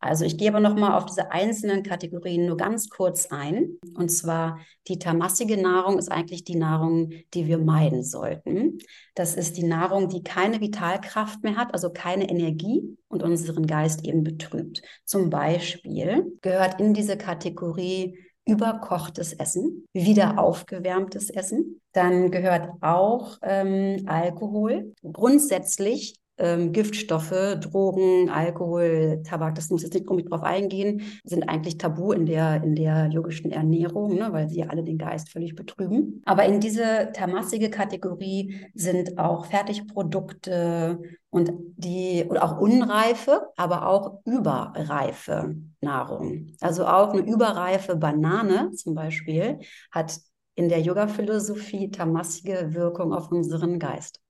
[0.00, 3.78] Also ich gehe aber nochmal auf diese einzelnen Kategorien nur ganz kurz ein.
[3.94, 8.78] Und zwar die tamassige Nahrung ist eigentlich die Nahrung, die wir meiden sollten.
[9.14, 14.04] Das ist die Nahrung, die keine Vitalkraft mehr hat, also keine Energie und unseren Geist
[14.04, 14.82] eben betrübt.
[15.04, 21.80] Zum Beispiel gehört in diese Kategorie überkochtes Essen, wieder aufgewärmtes Essen.
[21.92, 24.94] Dann gehört auch ähm, Alkohol.
[25.02, 31.78] Grundsätzlich ähm, Giftstoffe, Drogen, Alkohol, Tabak, das muss jetzt nicht unbedingt drauf eingehen, sind eigentlich
[31.78, 36.22] tabu in der, in der yogischen Ernährung, ne, weil sie alle den Geist völlig betrüben.
[36.24, 44.20] Aber in diese tamassige Kategorie sind auch Fertigprodukte und die, oder auch unreife, aber auch
[44.24, 46.52] überreife Nahrung.
[46.60, 49.58] Also auch eine überreife Banane zum Beispiel
[49.90, 50.18] hat
[50.54, 54.20] in der Yoga-Philosophie tamassige Wirkung auf unseren Geist.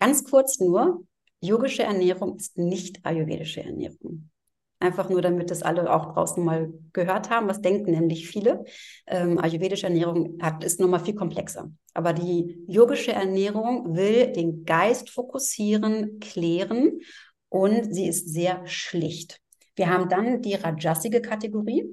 [0.00, 1.04] Ganz kurz nur,
[1.42, 4.30] Yogische Ernährung ist nicht ayurvedische Ernährung.
[4.78, 7.48] Einfach nur, damit das alle auch draußen mal gehört haben.
[7.48, 8.64] Was denken nämlich viele?
[9.08, 11.72] Ähm, ayurvedische Ernährung hat, ist nochmal viel komplexer.
[11.94, 17.00] Aber die yogische Ernährung will den Geist fokussieren, klären
[17.48, 19.40] und sie ist sehr schlicht.
[19.74, 21.84] Wir haben dann die rajasige Kategorie.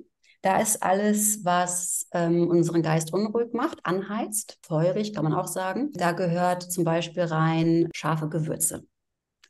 [0.42, 5.90] Da ist alles, was ähm, unseren Geist unruhig macht, anheizt, feurig kann man auch sagen.
[5.94, 8.86] Da gehört zum Beispiel rein scharfe Gewürze.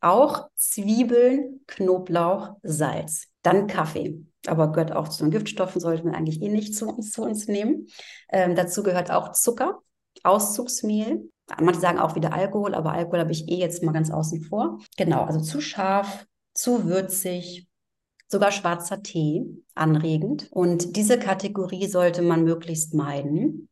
[0.02, 3.28] Auch Zwiebeln, Knoblauch, Salz.
[3.42, 4.24] Dann Kaffee.
[4.46, 7.48] Aber gehört auch zu den Giftstoffen, sollte man eigentlich eh nicht zu uns, zu uns
[7.48, 7.88] nehmen.
[8.32, 9.80] Ähm, dazu gehört auch Zucker,
[10.24, 11.30] Auszugsmehl.
[11.60, 14.80] Manche sagen auch wieder Alkohol, aber Alkohol habe ich eh jetzt mal ganz außen vor.
[14.98, 17.68] Genau, also zu scharf, zu würzig,
[18.28, 20.48] sogar schwarzer Tee anregend.
[20.52, 23.70] Und diese Kategorie sollte man möglichst meiden.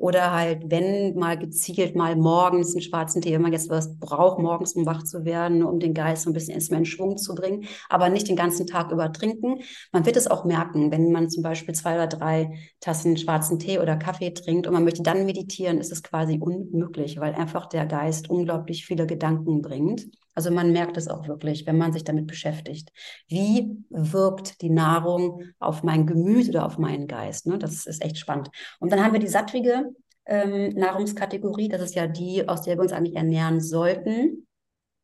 [0.00, 4.38] Oder halt, wenn mal gezielt mal morgens einen schwarzen Tee, wenn man jetzt was braucht,
[4.38, 7.34] morgens um wach zu werden, um den Geist so ein bisschen erstmal in Schwung zu
[7.34, 9.60] bringen, aber nicht den ganzen Tag über trinken.
[9.92, 13.78] Man wird es auch merken, wenn man zum Beispiel zwei oder drei Tassen schwarzen Tee
[13.78, 17.84] oder Kaffee trinkt und man möchte dann meditieren, ist es quasi unmöglich, weil einfach der
[17.84, 20.06] Geist unglaublich viele Gedanken bringt.
[20.40, 22.92] Also man merkt es auch wirklich, wenn man sich damit beschäftigt.
[23.28, 27.46] Wie wirkt die Nahrung auf mein Gemüt oder auf meinen Geist?
[27.46, 27.58] Ne?
[27.58, 28.48] Das ist echt spannend.
[28.78, 29.90] Und dann haben wir die sattwige
[30.24, 31.68] ähm, Nahrungskategorie.
[31.68, 34.46] Das ist ja die, aus der wir uns eigentlich ernähren sollten.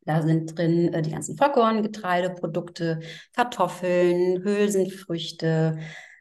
[0.06, 3.00] Da sind drin äh, die ganzen Vollkorn, Getreideprodukte,
[3.34, 5.76] Kartoffeln, Hülsenfrüchte,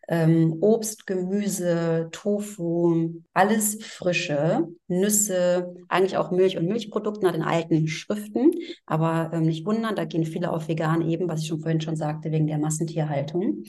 [0.08, 7.88] ähm, Obst, Gemüse, Tofu, alles frische, Nüsse, eigentlich auch Milch und Milchprodukte nach den alten
[7.88, 8.52] Schriften.
[8.86, 11.96] Aber ähm, nicht wundern, da gehen viele auf vegan eben, was ich schon vorhin schon
[11.96, 13.64] sagte, wegen der Massentierhaltung.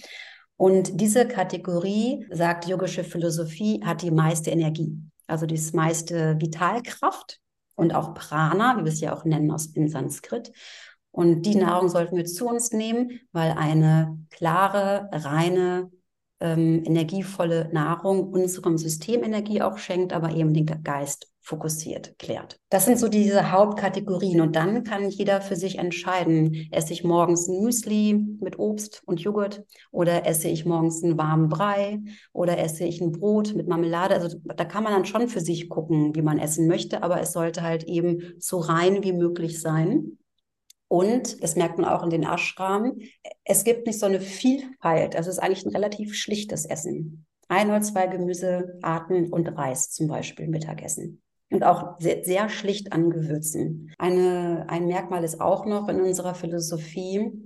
[0.56, 7.40] Und diese Kategorie, sagt yogische Philosophie, hat die meiste Energie, also die meiste Vitalkraft
[7.74, 10.52] und auch Prana, wie wir es ja auch nennen aus in Sanskrit.
[11.10, 15.90] Und die Nahrung sollten wir zu uns nehmen, weil eine klare, reine,
[16.40, 22.58] ähm, energievolle Nahrung unserem System Energie auch schenkt, aber eben den Geist fokussiert, klärt.
[22.70, 27.46] Das sind so diese Hauptkategorien und dann kann jeder für sich entscheiden, esse ich morgens
[27.46, 32.00] ein Müsli mit Obst und Joghurt oder esse ich morgens einen warmen Brei
[32.32, 34.16] oder esse ich ein Brot mit Marmelade.
[34.16, 37.32] Also da kann man dann schon für sich gucken, wie man essen möchte, aber es
[37.32, 40.18] sollte halt eben so rein wie möglich sein.
[40.88, 42.98] Und das merkt man auch in den Ashram,
[43.44, 45.16] es gibt nicht so eine Vielfalt.
[45.16, 47.26] Also es ist eigentlich ein relativ schlichtes Essen.
[47.48, 53.10] Ein oder zwei Gemüsearten und Reis zum Beispiel Mittagessen und auch sehr, sehr schlicht an
[53.10, 53.92] Gewürzen.
[53.98, 57.45] Eine, ein Merkmal ist auch noch in unserer Philosophie,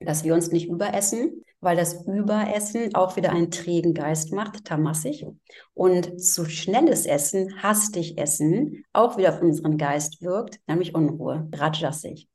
[0.00, 5.26] dass wir uns nicht überessen, weil das Überessen auch wieder einen trägen Geist macht, tamassig.
[5.74, 12.28] Und zu schnelles Essen, hastig Essen, auch wieder auf unseren Geist wirkt, nämlich Unruhe, rajasig.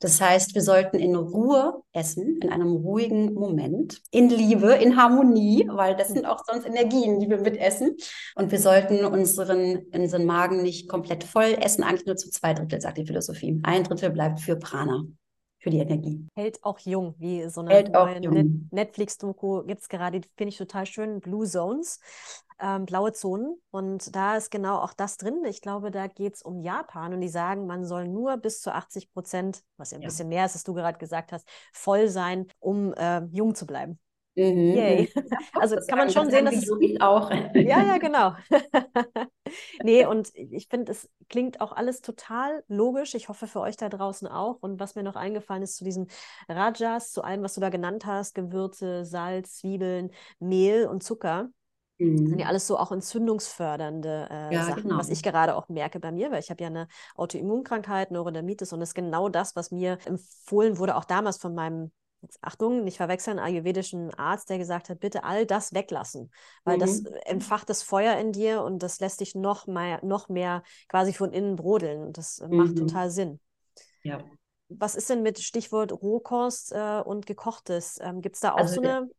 [0.00, 5.68] Das heißt, wir sollten in Ruhe essen, in einem ruhigen Moment, in Liebe, in Harmonie,
[5.70, 7.96] weil das sind auch sonst Energien, die wir mit essen.
[8.34, 12.80] Und wir sollten unseren, unseren Magen nicht komplett voll essen, eigentlich nur zu zwei Drittel,
[12.80, 13.60] sagt die Philosophie.
[13.62, 15.04] Ein Drittel bleibt für Prana
[15.60, 16.26] für die Energie.
[16.34, 20.86] Hält auch jung, wie so eine neue Net Netflix-Doku gibt es gerade, finde ich total
[20.86, 22.00] schön, Blue Zones,
[22.58, 23.60] ähm, blaue Zonen.
[23.70, 25.44] Und da ist genau auch das drin.
[25.44, 28.72] Ich glaube, da geht es um Japan und die sagen, man soll nur bis zu
[28.74, 30.08] 80 Prozent, was ja ein ja.
[30.08, 33.98] bisschen mehr ist, als du gerade gesagt hast, voll sein, um äh, jung zu bleiben.
[34.40, 34.74] Mhm.
[34.74, 35.08] Yay.
[35.14, 35.22] Mhm.
[35.60, 37.30] Also das kann man schon sehen, dass es auch.
[37.54, 38.34] Ja, ja, genau.
[39.82, 43.14] nee, und ich finde, es klingt auch alles total logisch.
[43.14, 44.58] Ich hoffe für euch da draußen auch.
[44.60, 46.08] Und was mir noch eingefallen ist zu diesen
[46.48, 51.50] Rajas, zu allem, was du da genannt hast, Gewürze, Salz, Zwiebeln, Mehl und Zucker.
[51.98, 52.16] Mhm.
[52.16, 54.98] Das sind ja alles so auch entzündungsfördernde äh, ja, Sachen, genau.
[54.98, 58.80] was ich gerade auch merke bei mir, weil ich habe ja eine Autoimmunkrankheit, Neurodermitis und
[58.80, 61.92] das ist genau das, was mir empfohlen wurde, auch damals von meinem
[62.40, 66.30] Achtung, nicht verwechseln, ayurvedischen Arzt, der gesagt hat, bitte all das weglassen,
[66.64, 66.80] weil mhm.
[66.80, 71.12] das entfacht das Feuer in dir und das lässt dich noch mehr, noch mehr quasi
[71.12, 72.12] von innen brodeln.
[72.12, 72.56] Das mhm.
[72.56, 73.40] macht total Sinn.
[74.02, 74.22] Ja.
[74.68, 77.98] Was ist denn mit Stichwort Rohkost äh, und Gekochtes?
[78.00, 79.10] Ähm, Gibt es da auch also so eine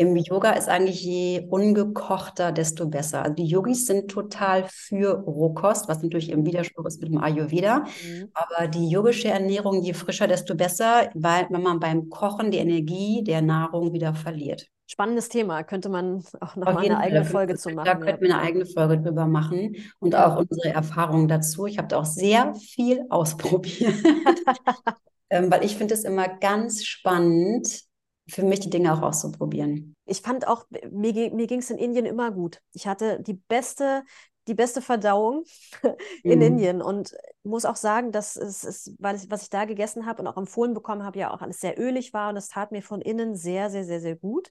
[0.00, 3.22] im Yoga ist eigentlich je ungekochter, desto besser.
[3.22, 7.80] Also die Yogis sind total für Rohkost, was natürlich im Widerspruch ist mit dem Ayurveda.
[7.80, 8.30] Mhm.
[8.32, 13.42] Aber die yogische Ernährung, je frischer, desto besser, weil man beim Kochen die Energie der
[13.42, 14.68] Nahrung wieder verliert.
[14.86, 17.84] Spannendes Thema, könnte man auch noch mal eine eigene Folge zu machen.
[17.84, 21.66] Da könnten wir eine eigene Folge drüber machen und auch unsere Erfahrungen dazu.
[21.66, 23.92] Ich habe da auch sehr viel ausprobiert,
[25.28, 27.89] ähm, weil ich finde es immer ganz spannend,
[28.30, 29.94] für mich die Dinge auch auszuprobieren.
[30.06, 32.60] Ich fand auch, mir, mir ging es in Indien immer gut.
[32.72, 34.04] Ich hatte die beste,
[34.48, 35.44] die beste Verdauung
[36.22, 36.44] in mhm.
[36.44, 40.22] Indien und muss auch sagen, dass es ist, weil ich, was ich da gegessen habe
[40.22, 42.82] und auch empfohlen bekommen habe, ja auch alles sehr ölig war und das tat mir
[42.82, 44.50] von innen sehr, sehr, sehr, sehr gut.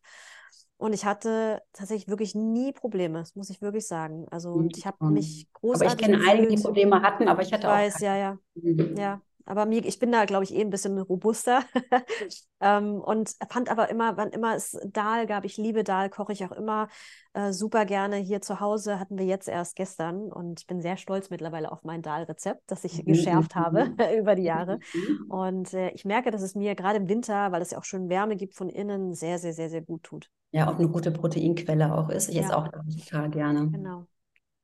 [0.78, 4.26] Und ich hatte tatsächlich wirklich nie Probleme, das muss ich wirklich sagen.
[4.32, 5.92] Also und ich habe mich großartig.
[5.92, 7.96] Aber ich kenne einige, die Probleme hatten, aber ich hatte ich weiß, auch.
[7.96, 8.38] Weiß, ja, ja.
[8.56, 8.96] Mhm.
[8.98, 11.64] Ja, aber mir, ich bin da, glaube ich, eh ein bisschen robuster.
[12.62, 16.46] ähm, und fand aber immer, wann immer es Dahl gab, ich liebe Dahl, koche ich
[16.46, 16.88] auch immer
[17.34, 19.00] äh, super gerne hier zu Hause.
[19.00, 22.84] Hatten wir jetzt erst gestern und ich bin sehr stolz mittlerweile auf mein Dahl-Rezept, das
[22.84, 24.80] ich geschärft habe über die Jahre.
[24.94, 25.32] Mhm.
[25.32, 28.08] Und äh, ich merke, dass es mir gerade im Winter, weil es ja auch schön
[28.08, 30.30] Wärme gibt von innen, sehr, sehr, sehr, sehr gut tut.
[30.52, 32.30] Ja, auch eine gute Proteinquelle auch ist.
[32.30, 32.44] Ich ja.
[32.44, 33.68] esse auch total gerne.
[33.72, 34.06] Genau.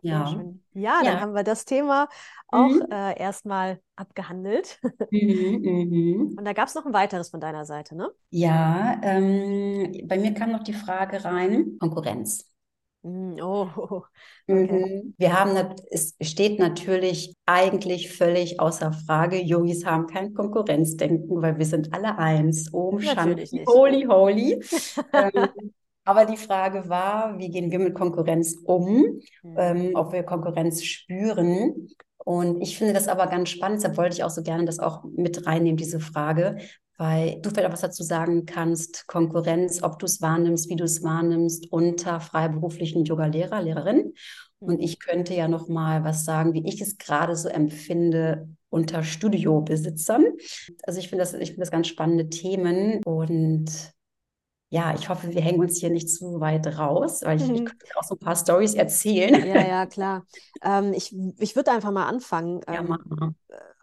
[0.06, 0.44] Ja.
[0.74, 2.10] Ja, dann haben wir das Thema
[2.50, 2.92] auch mhm.
[2.92, 4.80] äh, erstmal abgehandelt.
[5.10, 6.36] Mhm, mhm.
[6.38, 8.10] Und da gab es noch ein weiteres von deiner Seite, ne?
[8.30, 12.52] Ja, ähm, bei mir kam noch die Frage rein, Konkurrenz.
[13.04, 13.70] Mm, oh,
[14.48, 15.04] okay.
[15.04, 15.14] Mhm.
[15.18, 21.66] Wir haben, es steht natürlich eigentlich völlig außer Frage, Yogis haben kein Konkurrenzdenken, weil wir
[21.66, 22.74] sind alle eins.
[22.74, 24.62] Om Shanti, holy, holy.
[25.14, 25.50] ähm,
[26.06, 29.56] aber die Frage war, wie gehen wir mit Konkurrenz um, mhm.
[29.58, 31.90] ähm, ob wir Konkurrenz spüren.
[32.18, 35.04] Und ich finde das aber ganz spannend, deshalb wollte ich auch so gerne das auch
[35.04, 36.58] mit reinnehmen, diese Frage,
[36.98, 40.84] weil du vielleicht auch was dazu sagen kannst, Konkurrenz, ob du es wahrnimmst, wie du
[40.84, 44.14] es wahrnimmst unter freiberuflichen Yoga-Lehrer, Lehrerinnen.
[44.60, 44.84] Und mhm.
[44.84, 50.26] ich könnte ja noch mal was sagen, wie ich es gerade so empfinde unter Studiobesitzern.
[50.84, 53.95] Also ich finde das, ich finde das ganz spannende Themen und
[54.76, 57.56] ja, ich hoffe, wir hängen uns hier nicht zu weit raus, weil ich, mhm.
[57.56, 59.48] ich könnte auch so ein paar Stories erzählen.
[59.48, 60.26] Ja, ja, klar.
[60.62, 62.60] Ähm, ich ich würde einfach mal anfangen.
[62.68, 63.34] Ja, ähm, mach mal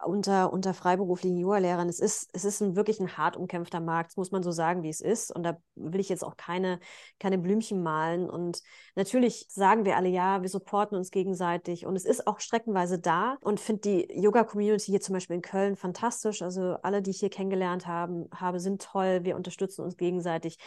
[0.05, 4.31] unter, unter freiberuflichen Yoga-Lehrern, es ist, es ist ein wirklich ein hart umkämpfter Markt, muss
[4.31, 5.31] man so sagen, wie es ist.
[5.31, 6.79] Und da will ich jetzt auch keine,
[7.19, 8.29] keine Blümchen malen.
[8.29, 8.61] Und
[8.95, 11.85] natürlich sagen wir alle, ja, wir supporten uns gegenseitig.
[11.85, 15.75] Und es ist auch streckenweise da und finde die Yoga-Community hier zum Beispiel in Köln
[15.75, 16.41] fantastisch.
[16.41, 19.21] Also alle, die ich hier kennengelernt haben, habe, sind toll.
[19.23, 20.57] Wir unterstützen uns gegenseitig.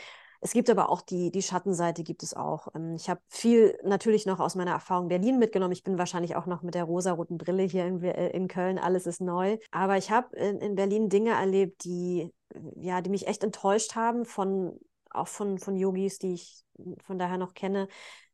[0.41, 2.69] Es gibt aber auch die, die Schattenseite gibt es auch.
[2.75, 5.73] Ähm, ich habe viel natürlich noch aus meiner Erfahrung Berlin mitgenommen.
[5.73, 8.79] Ich bin wahrscheinlich auch noch mit der rosaroten Brille hier in, äh, in Köln.
[8.79, 9.59] Alles ist neu.
[9.71, 12.33] Aber ich habe in, in Berlin Dinge erlebt, die,
[12.77, 14.79] ja, die mich echt enttäuscht haben von,
[15.11, 16.65] auch von, von Yogis, die ich
[17.05, 17.89] von daher noch kenne.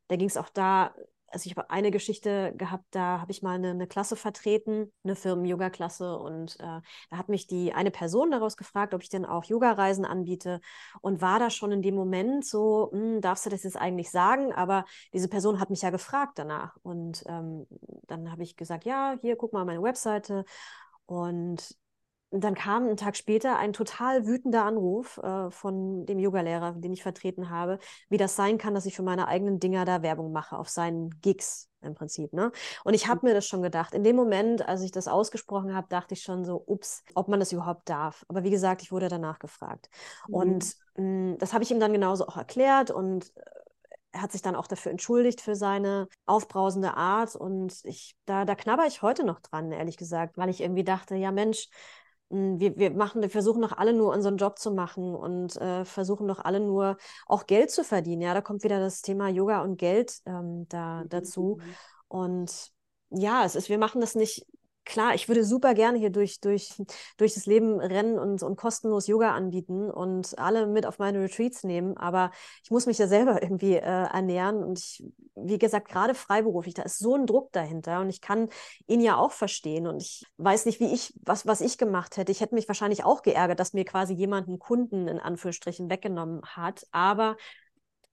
[0.08, 0.94] Da ging es auch da
[1.32, 5.16] also ich habe eine Geschichte gehabt, da habe ich mal eine, eine Klasse vertreten, eine
[5.16, 6.80] Firmen-Yoga-Klasse und äh,
[7.10, 10.60] da hat mich die eine Person daraus gefragt, ob ich denn auch Yoga-Reisen anbiete
[11.00, 14.52] und war da schon in dem Moment so, hm, darfst du das jetzt eigentlich sagen?
[14.52, 17.66] Aber diese Person hat mich ja gefragt danach und ähm,
[18.06, 20.44] dann habe ich gesagt, ja, hier guck mal meine Webseite
[21.06, 21.76] und
[22.32, 26.92] und dann kam einen Tag später ein total wütender Anruf äh, von dem Yogalehrer, den
[26.94, 27.78] ich vertreten habe,
[28.08, 31.10] wie das sein kann, dass ich für meine eigenen Dinger da Werbung mache auf seinen
[31.20, 32.32] Gigs im Prinzip.
[32.32, 32.50] Ne?
[32.84, 33.92] Und ich habe mir das schon gedacht.
[33.92, 37.38] In dem Moment, als ich das ausgesprochen habe, dachte ich schon so, ups, ob man
[37.38, 38.24] das überhaupt darf.
[38.28, 39.90] Aber wie gesagt, ich wurde danach gefragt.
[40.26, 40.34] Mhm.
[40.34, 43.42] Und mh, mm, das habe ich ihm dann genauso auch erklärt und äh,
[44.12, 48.54] er hat sich dann auch dafür entschuldigt für seine aufbrausende Art und ich da da
[48.54, 52.01] knabber ich heute noch dran ehrlich gesagt, weil ich irgendwie dachte, ja Mensch, hm,
[52.32, 56.26] wir, wir machen, wir versuchen doch alle nur unseren Job zu machen und äh, versuchen
[56.26, 58.22] doch alle nur auch Geld zu verdienen.
[58.22, 61.58] Ja, da kommt wieder das Thema Yoga und Geld ähm, da, mhm, dazu.
[61.60, 61.74] Mhm.
[62.08, 62.72] Und
[63.10, 64.46] ja, es ist, wir machen das nicht
[64.84, 66.74] klar, ich würde super gerne hier durch, durch,
[67.16, 71.64] durch das Leben rennen und, und kostenlos Yoga anbieten und alle mit auf meine Retreats
[71.64, 72.30] nehmen, aber
[72.64, 75.04] ich muss mich ja selber irgendwie äh, ernähren und ich,
[75.34, 78.48] wie gesagt, gerade freiberuflich, da ist so ein Druck dahinter und ich kann
[78.86, 82.32] ihn ja auch verstehen und ich weiß nicht, wie ich, was, was ich gemacht hätte.
[82.32, 86.42] Ich hätte mich wahrscheinlich auch geärgert, dass mir quasi jemand einen Kunden in Anführungsstrichen weggenommen
[86.44, 87.36] hat, aber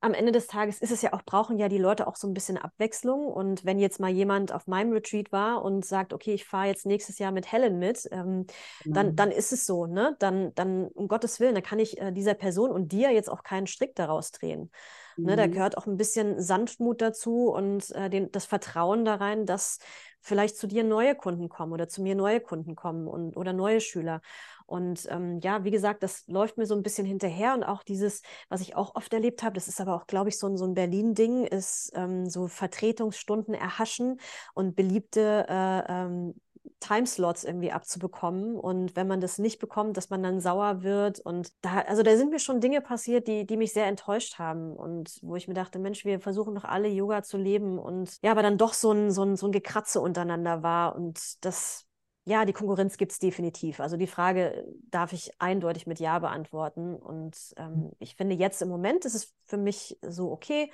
[0.01, 2.33] am Ende des Tages ist es ja auch, brauchen ja die Leute auch so ein
[2.33, 3.27] bisschen Abwechslung.
[3.27, 6.85] Und wenn jetzt mal jemand auf meinem Retreat war und sagt, okay, ich fahre jetzt
[6.85, 8.45] nächstes Jahr mit Helen mit, ähm,
[8.85, 8.93] mhm.
[8.93, 10.15] dann, dann ist es so, ne?
[10.19, 13.43] Dann, dann, um Gottes Willen, da kann ich äh, dieser Person und dir jetzt auch
[13.43, 14.71] keinen Strick daraus drehen.
[15.17, 15.25] Mhm.
[15.25, 15.35] Ne?
[15.35, 15.51] Da mhm.
[15.51, 19.79] gehört auch ein bisschen Sanftmut dazu und äh, den, das Vertrauen da rein, dass
[20.21, 23.81] vielleicht zu dir neue Kunden kommen oder zu mir neue Kunden kommen und, oder neue
[23.81, 24.21] Schüler.
[24.69, 28.21] Und ähm, ja, wie gesagt, das läuft mir so ein bisschen hinterher und auch dieses,
[28.49, 30.65] was ich auch oft erlebt habe, das ist aber auch, glaube ich, so ein, so
[30.65, 34.19] ein Berlin-Ding, ist ähm, so Vertretungsstunden erhaschen
[34.53, 36.35] und beliebte äh, ähm,
[36.79, 38.55] Timeslots irgendwie abzubekommen.
[38.55, 41.19] Und wenn man das nicht bekommt, dass man dann sauer wird.
[41.19, 44.73] Und da, also da sind mir schon Dinge passiert, die, die mich sehr enttäuscht haben
[44.75, 47.79] und wo ich mir dachte, Mensch, wir versuchen doch alle Yoga zu leben.
[47.79, 50.95] Und ja, aber dann doch so ein, so ein, so ein Gekratze untereinander war.
[50.95, 51.88] Und das
[52.29, 53.79] ja, die Konkurrenz gibt es definitiv.
[53.79, 56.95] Also die Frage darf ich eindeutig mit Ja beantworten.
[56.95, 57.91] Und ähm, hm.
[57.97, 60.71] ich finde, jetzt im Moment ist es für mich so okay.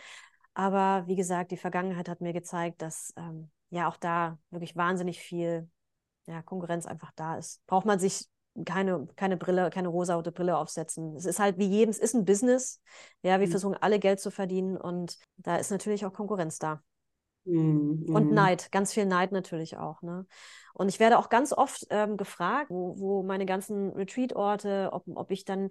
[0.54, 5.22] Aber wie gesagt, die Vergangenheit hat mir gezeigt, dass ähm, ja auch da wirklich wahnsinnig
[5.22, 5.70] viel
[6.26, 7.66] ja, Konkurrenz einfach da ist.
[7.68, 8.28] Braucht man sich
[8.66, 11.16] keine, keine Brille, keine rosarote Brille aufsetzen.
[11.16, 12.82] Es ist halt wie jedem, es ist ein Business.
[13.22, 13.52] Ja, wir mhm.
[13.52, 16.84] versuchen alle Geld zu verdienen und da ist natürlich auch Konkurrenz da.
[17.46, 18.06] Mhm.
[18.08, 18.34] Und mhm.
[18.34, 20.02] Neid, ganz viel Neid natürlich auch.
[20.02, 20.26] Ne?
[20.74, 25.32] Und ich werde auch ganz oft ähm, gefragt, wo, wo meine ganzen Retreat-Orte, ob, ob
[25.32, 25.70] ich dann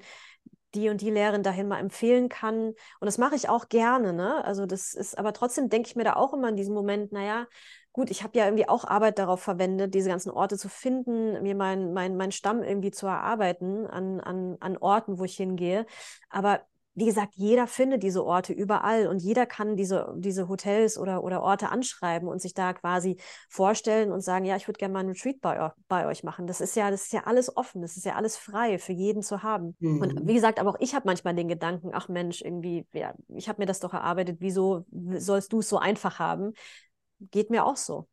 [0.74, 2.68] die und die Lehrerin dahin mal empfehlen kann.
[2.68, 4.12] Und das mache ich auch gerne.
[4.12, 4.44] Ne?
[4.44, 7.46] Also das ist, aber trotzdem denke ich mir da auch immer in diesem Moment, naja,
[7.92, 11.54] gut, ich habe ja irgendwie auch Arbeit darauf verwendet, diese ganzen Orte zu finden, mir
[11.54, 15.86] meinen mein, mein Stamm irgendwie zu erarbeiten an, an, an Orten, wo ich hingehe.
[16.28, 16.60] Aber
[16.94, 21.42] wie gesagt, jeder findet diese Orte überall und jeder kann diese, diese Hotels oder, oder
[21.42, 23.16] Orte anschreiben und sich da quasi
[23.48, 26.46] vorstellen und sagen, ja, ich würde gerne mal einen Retreat bei, bei euch machen.
[26.46, 29.22] Das ist ja, das ist ja alles offen, das ist ja alles frei für jeden
[29.22, 29.76] zu haben.
[29.80, 30.00] Mhm.
[30.00, 33.48] Und wie gesagt, aber auch ich habe manchmal den Gedanken, ach Mensch, irgendwie, ja, ich
[33.48, 34.84] habe mir das doch erarbeitet, wieso
[35.18, 36.52] sollst du es so einfach haben?
[37.30, 38.06] Geht mir auch so.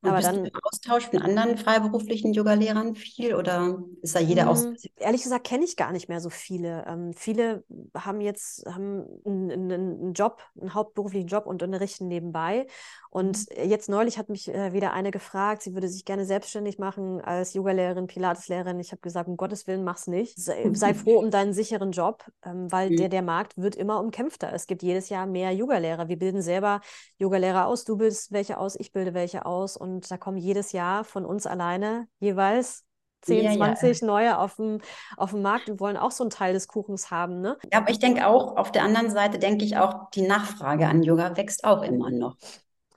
[0.00, 4.62] Und aber dann, Austausch mit anderen freiberuflichen Yoga-Lehrern viel oder ist da jeder aus?
[4.64, 6.84] Hm, ehrlich gesagt kenne ich gar nicht mehr so viele.
[6.86, 7.64] Ähm, viele
[7.96, 12.68] haben jetzt haben einen, einen, Job, einen hauptberuflichen Job und unterrichten nebenbei.
[13.10, 13.68] Und mhm.
[13.68, 17.54] jetzt neulich hat mich äh, wieder eine gefragt, sie würde sich gerne selbstständig machen als
[17.54, 18.78] Yogalehrerin, Pilateslehrerin.
[18.78, 20.38] Ich habe gesagt, um Gottes Willen, mach's nicht.
[20.38, 22.96] Sei, sei froh um deinen sicheren Job, ähm, weil mhm.
[22.98, 24.52] der, der Markt wird immer umkämpfter.
[24.52, 26.08] Es gibt jedes Jahr mehr Yogalehrer.
[26.08, 26.82] Wir bilden selber
[27.16, 27.84] Yogalehrer aus.
[27.84, 29.76] Du bildest welche aus, ich bilde welche aus.
[29.76, 32.84] Und da kommen jedes Jahr von uns alleine jeweils
[33.22, 34.06] 10, ja, 20 ja.
[34.06, 34.80] neue auf dem,
[35.16, 37.40] auf dem Markt und wollen auch so einen Teil des Kuchens haben.
[37.40, 37.56] Ne?
[37.72, 41.02] Ja, aber ich denke auch, auf der anderen Seite denke ich auch, die Nachfrage an
[41.02, 42.36] Yoga wächst auch immer noch.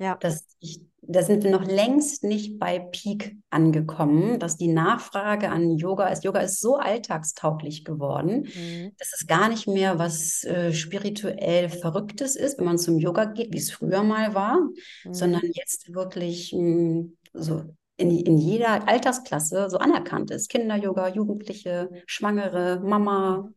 [0.01, 0.17] Ja.
[0.19, 5.77] Dass ich, da sind wir noch längst nicht bei Peak angekommen, dass die Nachfrage an
[5.77, 6.23] Yoga ist.
[6.23, 8.93] Yoga ist so alltagstauglich geworden, mhm.
[8.97, 13.53] dass es gar nicht mehr was äh, spirituell Verrücktes ist, wenn man zum Yoga geht,
[13.53, 14.59] wie es früher mal war,
[15.03, 15.13] mhm.
[15.13, 17.63] sondern jetzt wirklich mh, hm, so
[17.97, 20.49] in, in jeder Altersklasse so anerkannt ist.
[20.49, 23.51] Kinder-Yoga, Jugendliche, Schwangere, Mama,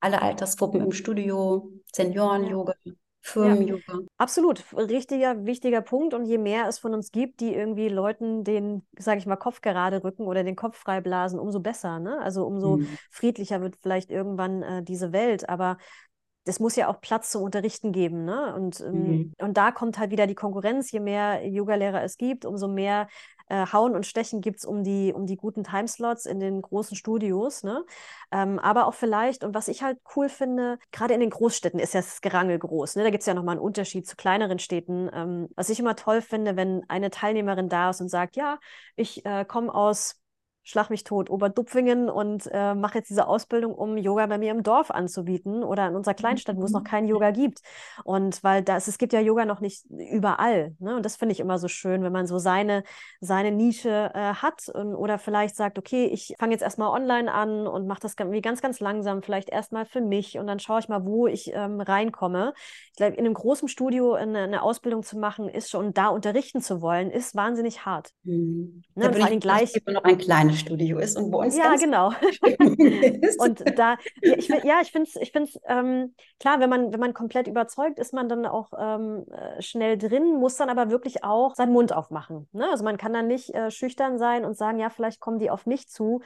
[0.00, 2.74] alle Altersgruppen im Studio, Senioren-Yoga.
[2.84, 2.92] Ja.
[3.22, 3.82] Firmen-Yoga.
[3.86, 6.14] Ja, absolut, richtiger, wichtiger Punkt.
[6.14, 9.60] Und je mehr es von uns gibt, die irgendwie Leuten den, sage ich mal, Kopf
[9.60, 11.98] gerade rücken oder den Kopf freiblasen, umso besser.
[11.98, 12.18] Ne?
[12.20, 12.88] Also umso mhm.
[13.10, 15.48] friedlicher wird vielleicht irgendwann äh, diese Welt.
[15.48, 15.76] Aber
[16.44, 18.24] es muss ja auch Platz zum Unterrichten geben.
[18.24, 18.54] Ne?
[18.54, 19.32] Und, ähm, mhm.
[19.38, 20.90] und da kommt halt wieder die Konkurrenz.
[20.90, 23.08] Je mehr Yogalehrer es gibt, umso mehr
[23.50, 26.96] äh, Hauen und Stechen gibt es um die, um die guten Timeslots in den großen
[26.96, 27.62] Studios.
[27.62, 27.84] Ne?
[28.32, 31.94] Ähm, aber auch vielleicht, und was ich halt cool finde, gerade in den Großstädten ist
[31.94, 32.96] ja das Gerangel groß.
[32.96, 33.02] Ne?
[33.04, 35.10] Da gibt es ja nochmal einen Unterschied zu kleineren Städten.
[35.12, 38.58] Ähm, was ich immer toll finde, wenn eine Teilnehmerin da ist und sagt, ja,
[38.96, 40.20] ich äh, komme aus
[40.62, 44.62] schlag mich tot, Oberdupfingen und äh, mache jetzt diese Ausbildung, um Yoga bei mir im
[44.62, 47.60] Dorf anzubieten oder in unserer Kleinstadt, wo es noch keinen Yoga gibt.
[48.04, 50.74] Und weil das, es gibt ja Yoga noch nicht überall.
[50.78, 50.96] Ne?
[50.96, 52.84] Und das finde ich immer so schön, wenn man so seine,
[53.20, 57.66] seine Nische äh, hat und, oder vielleicht sagt, okay, ich fange jetzt erstmal online an
[57.66, 60.88] und mache das irgendwie ganz, ganz langsam, vielleicht erstmal für mich und dann schaue ich
[60.88, 62.52] mal, wo ich ähm, reinkomme.
[62.90, 66.60] Ich glaube, in einem großen Studio eine, eine, Ausbildung zu machen, ist schon, da unterrichten
[66.60, 68.10] zu wollen, ist wahnsinnig hart.
[68.24, 68.82] Mhm.
[68.94, 69.08] Ne?
[69.08, 69.72] Und vor allem gleich.
[69.86, 72.08] Noch ein kleines Studio ist und wo uns ja genau
[73.38, 77.00] und da ja, ich ja ich finde es ich finde ähm, klar wenn man wenn
[77.00, 81.24] man komplett überzeugt ist man dann auch ähm, äh, schnell drin muss dann aber wirklich
[81.24, 82.68] auch seinen Mund aufmachen ne?
[82.70, 85.66] also man kann dann nicht äh, schüchtern sein und sagen ja vielleicht kommen die auf
[85.66, 86.20] mich zu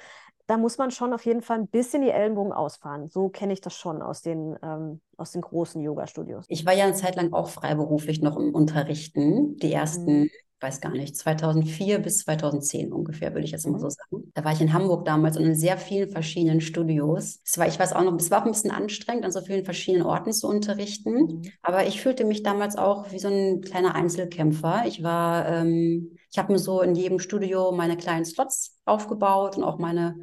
[0.46, 3.08] da muss man schon auf jeden Fall ein bisschen die Ellenbogen ausfahren.
[3.08, 6.44] So kenne ich das schon aus den, ähm, aus den großen Yoga-Studios.
[6.48, 9.56] Ich war ja eine Zeit lang auch freiberuflich noch im Unterrichten.
[9.56, 10.30] Die ersten mhm
[10.64, 13.90] weiß gar nicht, 2004 bis 2010 ungefähr, würde ich jetzt mal so mhm.
[13.90, 14.32] sagen.
[14.32, 17.40] Da war ich in Hamburg damals und in sehr vielen verschiedenen Studios.
[17.44, 20.06] Es war, ich weiß auch noch, es war ein bisschen anstrengend, an so vielen verschiedenen
[20.06, 21.14] Orten zu unterrichten.
[21.14, 21.42] Mhm.
[21.62, 24.84] Aber ich fühlte mich damals auch wie so ein kleiner Einzelkämpfer.
[24.86, 29.64] Ich war, ähm, ich habe mir so in jedem Studio meine kleinen Slots aufgebaut und
[29.64, 30.16] auch meine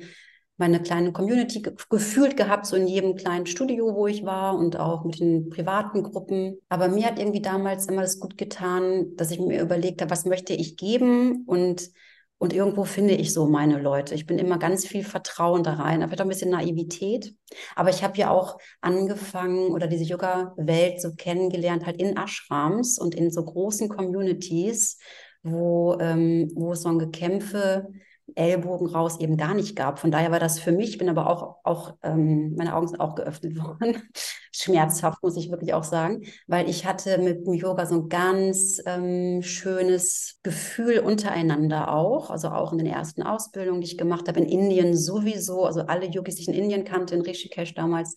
[0.62, 5.03] meine kleine Community gefühlt gehabt, so in jedem kleinen Studio, wo ich war und auch
[5.03, 6.59] mit den privaten Gruppen.
[6.70, 10.26] Aber mir hat irgendwie damals immer das gut getan, dass ich mir überlegt habe, was
[10.26, 11.89] möchte ich geben und
[12.38, 14.16] und irgendwo finde ich so meine Leute.
[14.16, 17.36] Ich bin immer ganz viel Vertrauen da rein, aber ein bisschen Naivität.
[17.76, 23.14] Aber ich habe ja auch angefangen oder diese Yoga-Welt so kennengelernt, halt in Ashrams und
[23.14, 24.97] in so großen Communities,
[25.43, 27.88] wo, ähm, wo es so ein Gekämpfe
[28.36, 29.99] Ellbogen raus eben gar nicht gab.
[29.99, 33.15] Von daher war das für mich, bin aber auch, auch ähm, meine Augen sind auch
[33.15, 34.01] geöffnet worden.
[34.51, 38.82] Schmerzhaft, muss ich wirklich auch sagen, weil ich hatte mit dem Yoga so ein ganz
[38.86, 44.39] ähm, schönes Gefühl untereinander auch, also auch in den ersten Ausbildungen, die ich gemacht habe,
[44.39, 48.15] in Indien sowieso, also alle Yogis, die ich in Indien kannte, in Rishikesh damals,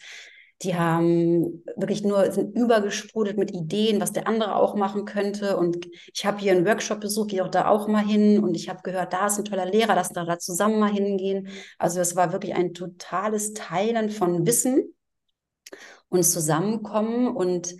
[0.64, 5.56] die haben wirklich nur, sind übergesprudelt mit Ideen, was der andere auch machen könnte.
[5.56, 8.42] Und ich habe hier einen Workshop besucht, gehe auch da auch mal hin.
[8.42, 11.48] Und ich habe gehört, da ist ein toller Lehrer, lass da, da zusammen mal hingehen.
[11.78, 14.94] Also es war wirklich ein totales Teilen von Wissen
[16.08, 17.28] und Zusammenkommen.
[17.28, 17.74] Und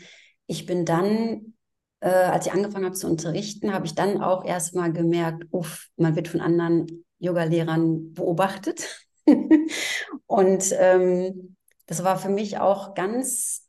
[0.47, 1.55] ich bin dann,
[2.01, 6.17] äh, als ich angefangen habe zu unterrichten, habe ich dann auch erstmal gemerkt, uff, man
[6.17, 9.07] wird von anderen Yoga-Lehrern beobachtet.
[10.27, 11.57] und ähm,
[11.87, 13.69] das war für mich auch ganz,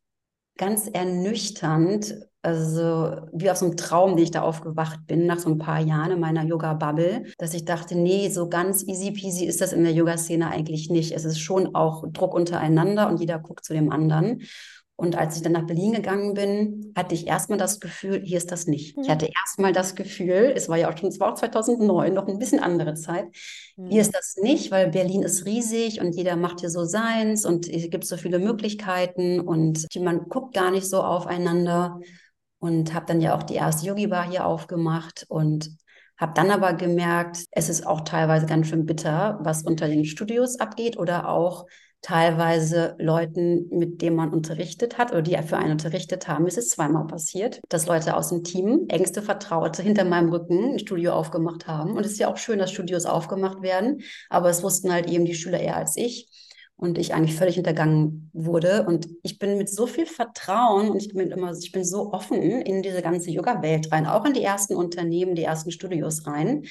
[0.57, 2.15] ganz ernüchternd.
[2.41, 6.11] Also wie aus einem Traum, den ich da aufgewacht bin, nach so ein paar Jahren
[6.11, 9.93] in meiner Yoga-Bubble, dass ich dachte, nee, so ganz easy peasy ist das in der
[9.93, 11.11] Yoga-Szene eigentlich nicht.
[11.11, 14.43] Es ist schon auch Druck untereinander und jeder guckt zu dem anderen.
[14.97, 18.51] Und als ich dann nach Berlin gegangen bin, hatte ich erstmal das Gefühl, hier ist
[18.51, 18.95] das nicht.
[18.95, 19.03] Mhm.
[19.03, 22.27] Ich hatte erstmal das Gefühl, es war ja auch schon, es war auch 2009, noch
[22.27, 23.25] ein bisschen andere Zeit.
[23.75, 23.89] Mhm.
[23.89, 27.67] Hier ist das nicht, weil Berlin ist riesig und jeder macht hier so seins und
[27.67, 31.99] es gibt so viele Möglichkeiten und man guckt gar nicht so aufeinander.
[32.59, 35.69] Und habe dann ja auch die erste Yogi-Bar hier aufgemacht und
[36.17, 40.59] habe dann aber gemerkt, es ist auch teilweise ganz schön bitter, was unter den Studios
[40.59, 41.65] abgeht oder auch
[42.01, 46.69] teilweise Leuten, mit denen man unterrichtet hat oder die für einen unterrichtet haben, ist es
[46.69, 51.67] zweimal passiert, dass Leute aus dem Team, engste Vertraute, hinter meinem Rücken ein Studio aufgemacht
[51.67, 51.97] haben.
[51.97, 55.25] Und es ist ja auch schön, dass Studios aufgemacht werden, aber es wussten halt eben
[55.25, 56.29] die Schüler eher als ich
[56.77, 58.85] und ich eigentlich völlig hintergangen wurde.
[58.85, 62.41] Und ich bin mit so viel Vertrauen und ich bin immer, ich bin so offen
[62.41, 66.65] in diese ganze Yoga-Welt rein, auch in die ersten Unternehmen, die ersten Studios rein,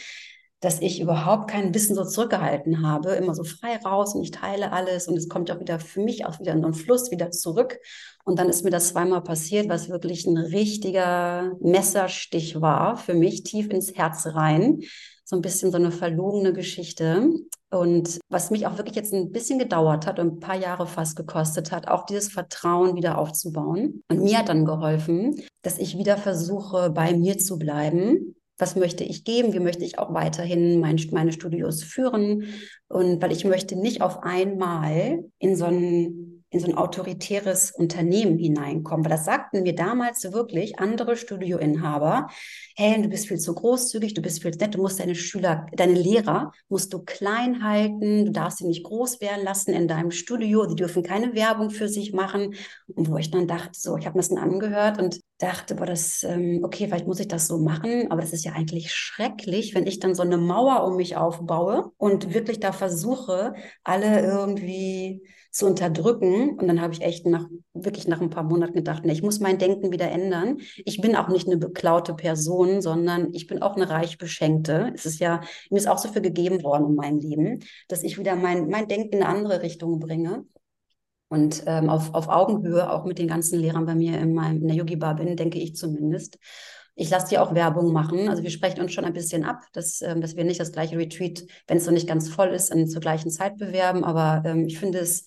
[0.64, 4.72] dass ich überhaupt kein Wissen so zurückgehalten habe, immer so frei raus und ich teile
[4.72, 7.30] alles und es kommt auch wieder für mich auch wieder in so einen Fluss wieder
[7.30, 7.78] zurück.
[8.24, 13.42] Und dann ist mir das zweimal passiert, was wirklich ein richtiger Messerstich war für mich,
[13.42, 14.80] tief ins Herz rein.
[15.24, 17.28] So ein bisschen so eine verlogene Geschichte.
[17.70, 21.16] Und was mich auch wirklich jetzt ein bisschen gedauert hat und ein paar Jahre fast
[21.16, 24.02] gekostet hat, auch dieses Vertrauen wieder aufzubauen.
[24.10, 29.04] Und mir hat dann geholfen, dass ich wieder versuche, bei mir zu bleiben was möchte
[29.04, 32.44] ich geben, wie möchte ich auch weiterhin mein, meine Studios führen?
[32.88, 38.38] Und weil ich möchte nicht auf einmal in so ein in so ein autoritäres Unternehmen
[38.38, 39.04] hineinkommen.
[39.04, 42.28] Weil das sagten mir damals wirklich andere Studioinhaber,
[42.76, 45.66] hey, du bist viel zu großzügig, du bist viel zu nett, du musst deine Schüler,
[45.72, 50.12] deine Lehrer musst du klein halten, du darfst sie nicht groß werden lassen in deinem
[50.12, 52.54] Studio, die dürfen keine Werbung für sich machen.
[52.94, 55.86] Und wo ich dann dachte, so, ich habe mir das dann angehört und dachte, boah,
[55.86, 59.74] das, ähm, okay, vielleicht muss ich das so machen, aber das ist ja eigentlich schrecklich,
[59.74, 65.22] wenn ich dann so eine Mauer um mich aufbaue und wirklich da versuche, alle irgendwie
[65.54, 66.58] zu unterdrücken.
[66.58, 69.38] Und dann habe ich echt nach, wirklich nach ein paar Monaten gedacht, nee, ich muss
[69.38, 70.58] mein Denken wieder ändern.
[70.84, 74.92] Ich bin auch nicht eine beklaute Person, sondern ich bin auch eine reich beschenkte.
[74.94, 78.18] Es ist ja, mir ist auch so viel gegeben worden in meinem Leben, dass ich
[78.18, 80.44] wieder mein, mein Denken in eine andere Richtung bringe.
[81.28, 84.68] Und ähm, auf, auf Augenhöhe auch mit den ganzen Lehrern bei mir in, meinem, in
[84.68, 86.38] der Yogi-Bar bin, denke ich zumindest.
[86.96, 88.28] Ich lasse dir auch Werbung machen.
[88.28, 90.96] Also wir sprechen uns schon ein bisschen ab, dass, ähm, dass wir nicht das gleiche
[90.96, 94.04] Retreat, wenn es noch nicht ganz voll ist, zur gleichen Zeit bewerben.
[94.04, 95.24] Aber ähm, ich finde es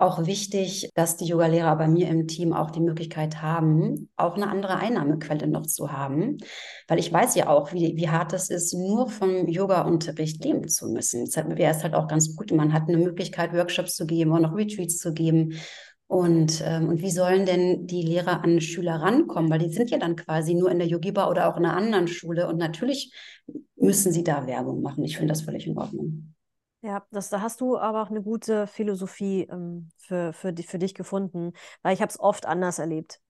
[0.00, 4.48] auch wichtig, dass die Yogalehrer bei mir im Team auch die Möglichkeit haben, auch eine
[4.48, 6.38] andere Einnahmequelle noch zu haben.
[6.88, 10.88] Weil ich weiß ja auch, wie, wie hart es ist, nur vom Yoga-Unterricht leben zu
[10.88, 11.26] müssen.
[11.26, 14.40] Deshalb wäre es halt auch ganz gut, man hat eine Möglichkeit, Workshops zu geben und
[14.40, 15.60] noch Retreats zu geben.
[16.10, 19.48] Und, ähm, und wie sollen denn die Lehrer an Schüler rankommen?
[19.48, 22.08] Weil die sind ja dann quasi nur in der Yogiba oder auch in einer anderen
[22.08, 22.48] Schule.
[22.48, 23.14] Und natürlich
[23.76, 25.04] müssen sie da Werbung machen.
[25.04, 26.34] Ich finde das völlig in Ordnung.
[26.82, 30.96] Ja, das, da hast du aber auch eine gute Philosophie ähm, für, für, für dich
[30.96, 31.52] gefunden,
[31.82, 33.20] weil ich habe es oft anders erlebt.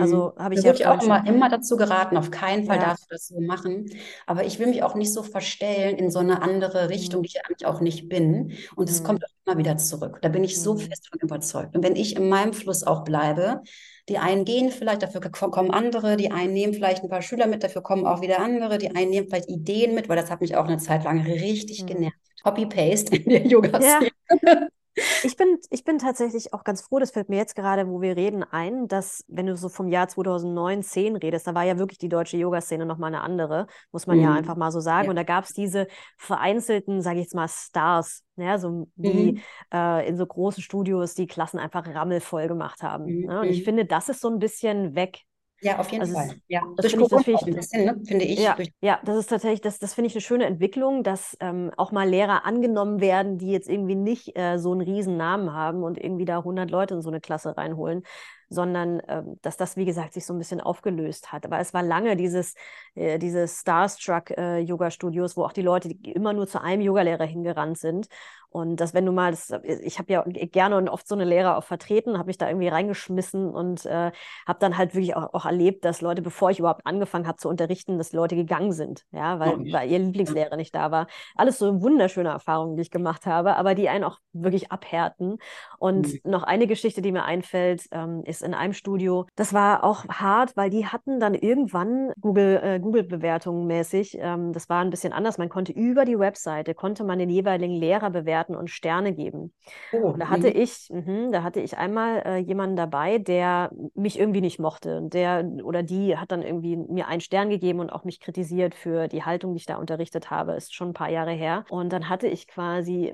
[0.00, 0.42] Also mhm.
[0.42, 2.86] habe ich da ja ich auch immer, immer dazu geraten, auf keinen Fall ja.
[2.86, 3.90] darfst du das so machen.
[4.26, 7.22] Aber ich will mich auch nicht so verstellen in so eine andere Richtung, mhm.
[7.24, 8.52] die ich eigentlich auch nicht bin.
[8.76, 9.06] Und es mhm.
[9.06, 10.18] kommt auch immer wieder zurück.
[10.22, 10.78] Da bin ich so mhm.
[10.78, 11.76] fest von überzeugt.
[11.76, 13.62] Und wenn ich in meinem Fluss auch bleibe,
[14.08, 17.62] die einen gehen vielleicht, dafür kommen andere, die einen nehmen vielleicht ein paar Schüler mit,
[17.62, 20.56] dafür kommen auch wieder andere, die einen nehmen vielleicht Ideen mit, weil das hat mich
[20.56, 21.86] auch eine Zeit lang richtig mhm.
[21.86, 22.16] genervt.
[22.42, 24.10] Copy-Paste in der Yoga-Szene.
[24.42, 24.68] Ja.
[25.22, 28.16] Ich bin, ich bin tatsächlich auch ganz froh, das fällt mir jetzt gerade, wo wir
[28.16, 31.98] reden, ein, dass, wenn du so vom Jahr 2009, 10 redest, da war ja wirklich
[31.98, 34.24] die deutsche Yoga-Szene nochmal eine andere, muss man mhm.
[34.24, 35.04] ja einfach mal so sagen.
[35.04, 35.10] Ja.
[35.10, 35.86] Und da gab es diese
[36.16, 39.40] vereinzelten, sage ich jetzt mal, Stars, ja, so die mhm.
[39.72, 43.04] äh, in so großen Studios die Klassen einfach rammelvoll gemacht haben.
[43.04, 43.26] Mhm.
[43.26, 43.40] Ne?
[43.40, 43.64] Und ich mhm.
[43.64, 45.20] finde, das ist so ein bisschen weg.
[45.60, 46.36] Ja, auf jeden also Fall.
[46.46, 48.00] Ja, das durch Corona ich, das ich, ein bisschen, ne?
[48.06, 48.38] finde ich.
[48.38, 51.90] Ja, ja, das ist tatsächlich, das, das finde ich eine schöne Entwicklung, dass ähm, auch
[51.90, 55.98] mal Lehrer angenommen werden, die jetzt irgendwie nicht äh, so einen riesen Namen haben und
[55.98, 58.04] irgendwie da 100 Leute in so eine Klasse reinholen,
[58.48, 61.44] sondern ähm, dass das, wie gesagt, sich so ein bisschen aufgelöst hat.
[61.44, 62.54] Aber es war lange dieses,
[62.94, 67.78] äh, diese Starstruck-Yoga-Studios, äh, wo auch die Leute die immer nur zu einem Yogalehrer hingerannt
[67.78, 68.08] sind.
[68.50, 71.58] Und dass, wenn du mal, das, ich habe ja gerne und oft so eine Lehrer
[71.58, 74.10] auch vertreten, habe mich da irgendwie reingeschmissen und äh,
[74.46, 77.48] habe dann halt wirklich auch, auch, erlebt, dass Leute, bevor ich überhaupt angefangen habe zu
[77.48, 81.08] unterrichten, dass Leute gegangen sind, ja, weil, oh, weil ihr Lieblingslehrer nicht da war.
[81.36, 85.36] Alles so wunderschöne Erfahrungen, die ich gemacht habe, aber die einen auch wirklich abhärten.
[85.78, 86.30] Und mhm.
[86.30, 89.26] noch eine Geschichte, die mir einfällt, ähm, ist in einem Studio.
[89.36, 94.18] Das war auch hart, weil die hatten dann irgendwann Google, äh, Google-Bewertungen mäßig.
[94.20, 95.38] Ähm, das war ein bisschen anders.
[95.38, 99.52] Man konnte über die Webseite, konnte man den jeweiligen Lehrer bewerten und Sterne geben.
[99.92, 104.18] Oh, und da hatte ich, mh, da hatte ich einmal äh, jemanden dabei, der mich
[104.18, 105.02] irgendwie nicht mochte.
[105.02, 109.08] Der oder die hat dann irgendwie mir einen Stern gegeben und auch mich kritisiert für
[109.08, 110.52] die Haltung, die ich da unterrichtet habe.
[110.52, 111.64] Ist schon ein paar Jahre her.
[111.68, 113.12] Und dann hatte ich quasi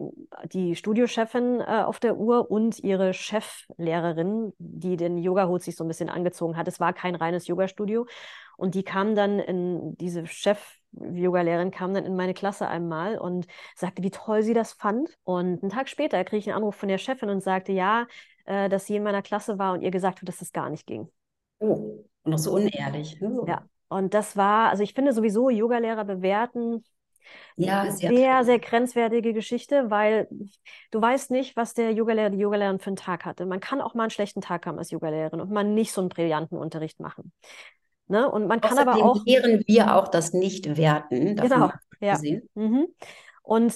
[0.52, 5.88] die Studiochefin äh, auf der Uhr und ihre Cheflehrerin, die den Yoga-Hut sich so ein
[5.88, 6.68] bisschen angezogen hat.
[6.68, 8.06] Es war kein reines Yoga-Studio.
[8.56, 13.46] Und die kam dann in diese Chef Yoga-Lehrerin kam dann in meine Klasse einmal und
[13.74, 15.18] sagte, wie toll sie das fand.
[15.24, 18.06] Und einen Tag später kriege ich einen Anruf von der Chefin und sagte, ja,
[18.44, 20.86] äh, dass sie in meiner Klasse war und ihr gesagt hat, dass das gar nicht
[20.86, 21.08] ging.
[21.58, 23.18] Oh, noch so unehrlich.
[23.20, 23.44] Oh.
[23.46, 26.84] Ja, und das war, also ich finde sowieso Yoga-Lehrer bewerten,
[27.56, 30.28] ja, sehr, sehr, sehr grenzwertige Geschichte, weil
[30.90, 33.46] du weißt nicht, was der Yogalehrer, die Yogalehrerin für einen Tag hatte.
[33.46, 36.10] Man kann auch mal einen schlechten Tag haben als Yogalehrerin und mal nicht so einen
[36.10, 37.32] brillanten Unterricht machen.
[38.06, 38.30] Ne?
[38.30, 39.24] Und man kann aber auch.
[39.24, 41.36] lehren wir auch das Nicht-Werten.
[41.36, 41.70] Genau.
[42.00, 42.18] Ja.
[42.54, 42.86] Mhm.
[43.42, 43.74] Und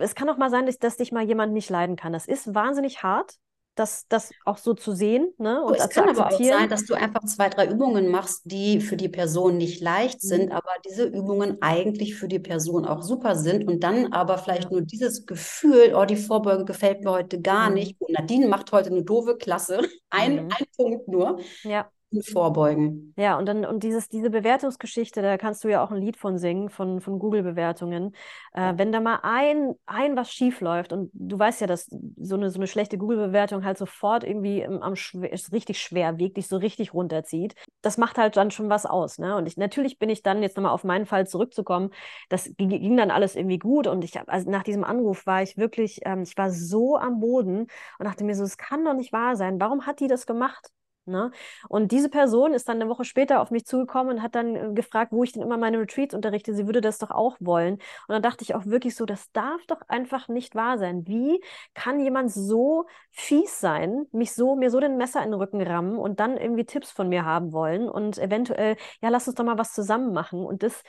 [0.00, 2.12] es kann auch mal sein, dass, dass dich mal jemand nicht leiden kann.
[2.12, 3.36] Das ist wahnsinnig hart,
[3.74, 5.32] das, das auch so zu sehen.
[5.38, 5.62] Ne?
[5.62, 8.96] Und es kann aber auch sein, dass du einfach zwei, drei Übungen machst, die für
[8.96, 10.52] die Person nicht leicht sind, mhm.
[10.52, 14.82] aber diese Übungen eigentlich für die Person auch super sind und dann aber vielleicht nur
[14.82, 17.74] dieses Gefühl, oh, die Vorbeugung gefällt mir heute gar mhm.
[17.74, 18.00] nicht.
[18.00, 19.80] Und Nadine macht heute eine doofe Klasse.
[20.10, 20.48] Ein, mhm.
[20.50, 21.38] ein Punkt nur.
[21.62, 21.88] Ja
[22.32, 23.14] vorbeugen.
[23.16, 26.38] Ja, und dann und dieses, diese Bewertungsgeschichte, da kannst du ja auch ein Lied von
[26.38, 28.14] singen, von, von Google-Bewertungen.
[28.52, 32.34] Äh, wenn da mal ein, ein was schief läuft und du weißt ja, dass so
[32.34, 36.56] eine, so eine schlechte Google-Bewertung halt sofort irgendwie am, ist richtig schwer wiegt, dich so
[36.56, 37.54] richtig runterzieht.
[37.82, 39.18] das macht halt dann schon was aus.
[39.18, 39.36] Ne?
[39.36, 41.90] Und ich, natürlich bin ich dann, jetzt nochmal auf meinen Fall zurückzukommen,
[42.28, 43.86] das ging, ging dann alles irgendwie gut.
[43.86, 47.20] Und ich habe, also nach diesem Anruf war ich wirklich, ähm, ich war so am
[47.20, 47.66] Boden
[47.98, 49.60] und dachte mir so, es kann doch nicht wahr sein.
[49.60, 50.70] Warum hat die das gemacht?
[51.10, 51.30] Ne?
[51.68, 54.72] Und diese Person ist dann eine Woche später auf mich zugekommen und hat dann äh,
[54.72, 56.54] gefragt, wo ich denn immer meine Retreats unterrichte.
[56.54, 57.74] Sie würde das doch auch wollen.
[57.74, 61.06] Und dann dachte ich auch wirklich so, das darf doch einfach nicht wahr sein.
[61.06, 61.42] Wie
[61.74, 65.98] kann jemand so fies sein, mich so, mir so den Messer in den Rücken rammen
[65.98, 69.58] und dann irgendwie Tipps von mir haben wollen und eventuell, ja, lass uns doch mal
[69.58, 70.44] was zusammen machen.
[70.44, 70.82] Und das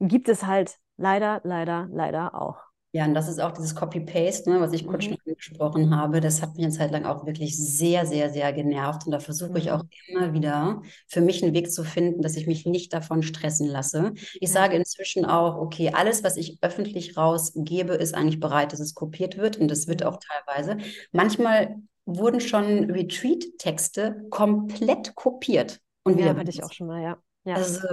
[0.00, 2.67] gibt es halt leider, leider, leider auch.
[2.92, 5.10] Ja, und das ist auch dieses Copy-Paste, ne, was ich kurz mhm.
[5.10, 6.20] schon angesprochen habe.
[6.20, 9.04] Das hat mich eine Zeit lang auch wirklich sehr, sehr, sehr genervt.
[9.04, 9.56] Und da versuche mhm.
[9.56, 9.88] ich auch mhm.
[10.06, 14.14] immer wieder für mich einen Weg zu finden, dass ich mich nicht davon stressen lasse.
[14.34, 14.54] Ich ja.
[14.54, 19.36] sage inzwischen auch, okay, alles, was ich öffentlich rausgebe, ist eigentlich bereit, dass es kopiert
[19.36, 19.58] wird.
[19.58, 20.78] Und das wird auch teilweise.
[21.12, 21.76] Manchmal
[22.06, 25.78] wurden schon Retreat-Texte komplett kopiert.
[26.04, 27.18] Und ja, hatte ich auch schon mal, ja.
[27.44, 27.56] ja.
[27.56, 27.86] Also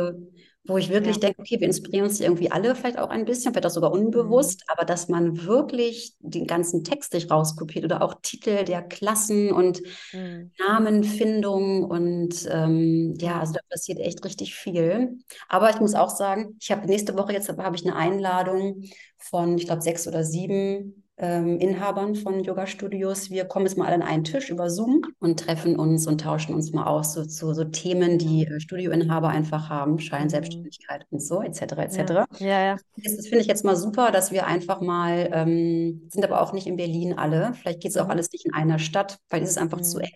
[0.67, 1.21] wo ich wirklich ja.
[1.21, 4.61] denke, okay, wir inspirieren uns irgendwie alle vielleicht auch ein bisschen, vielleicht auch sogar unbewusst,
[4.61, 4.73] mhm.
[4.73, 9.81] aber dass man wirklich den ganzen Text sich rauskopiert oder auch Titel der Klassen und
[10.11, 10.51] mhm.
[10.59, 15.19] Namenfindung und ähm, ja, also da passiert echt richtig viel.
[15.47, 18.83] Aber ich muss auch sagen, ich habe nächste Woche jetzt habe ich eine Einladung
[19.17, 23.29] von, ich glaube, sechs oder sieben ähm, Inhabern von Yoga-Studios.
[23.29, 26.53] Wir kommen jetzt mal alle an einen Tisch über Zoom und treffen uns und tauschen
[26.53, 31.15] uns mal aus zu so, so, so, Themen, die äh, Studioinhaber einfach haben, Scheinselbstständigkeit mhm.
[31.15, 31.61] und so, etc.
[31.61, 31.97] etc.
[32.39, 32.65] Ja, ja.
[32.65, 32.77] ja.
[32.97, 36.53] Das, das finde ich jetzt mal super, dass wir einfach mal, ähm, sind aber auch
[36.53, 38.11] nicht in Berlin alle, vielleicht geht es auch mhm.
[38.11, 39.83] alles nicht in einer Stadt, weil es ist einfach mhm.
[39.83, 40.11] zu eng.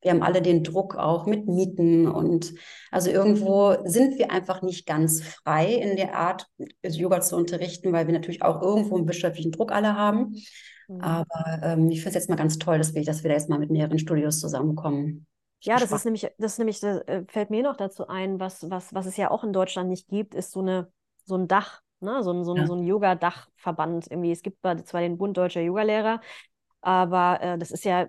[0.00, 2.54] Wir haben alle den Druck auch mit Mieten und
[2.90, 6.46] also irgendwo sind wir einfach nicht ganz frei in der Art,
[6.82, 10.36] Yoga zu unterrichten, weil wir natürlich auch irgendwo einen wirtschaftlichen Druck alle haben.
[10.88, 11.00] Mhm.
[11.00, 13.48] Aber ähm, ich finde es jetzt mal ganz toll, dass wir, dass wir da jetzt
[13.48, 15.26] mal mit mehreren Studios zusammenkommen.
[15.60, 18.70] Ja, das ist nämlich, das ist nämlich, das äh, fällt mir noch dazu ein, was,
[18.70, 20.90] was, was es ja auch in Deutschland nicht gibt, ist so eine,
[21.24, 22.22] so ein Dach, ne?
[22.22, 22.66] so ein, so ein, ja.
[22.66, 24.10] so ein Yoga-Dachverband.
[24.10, 24.30] Irgendwie.
[24.30, 26.20] Es gibt zwar den Bund Deutscher Yogalehrer,
[26.80, 28.06] aber äh, das ist ja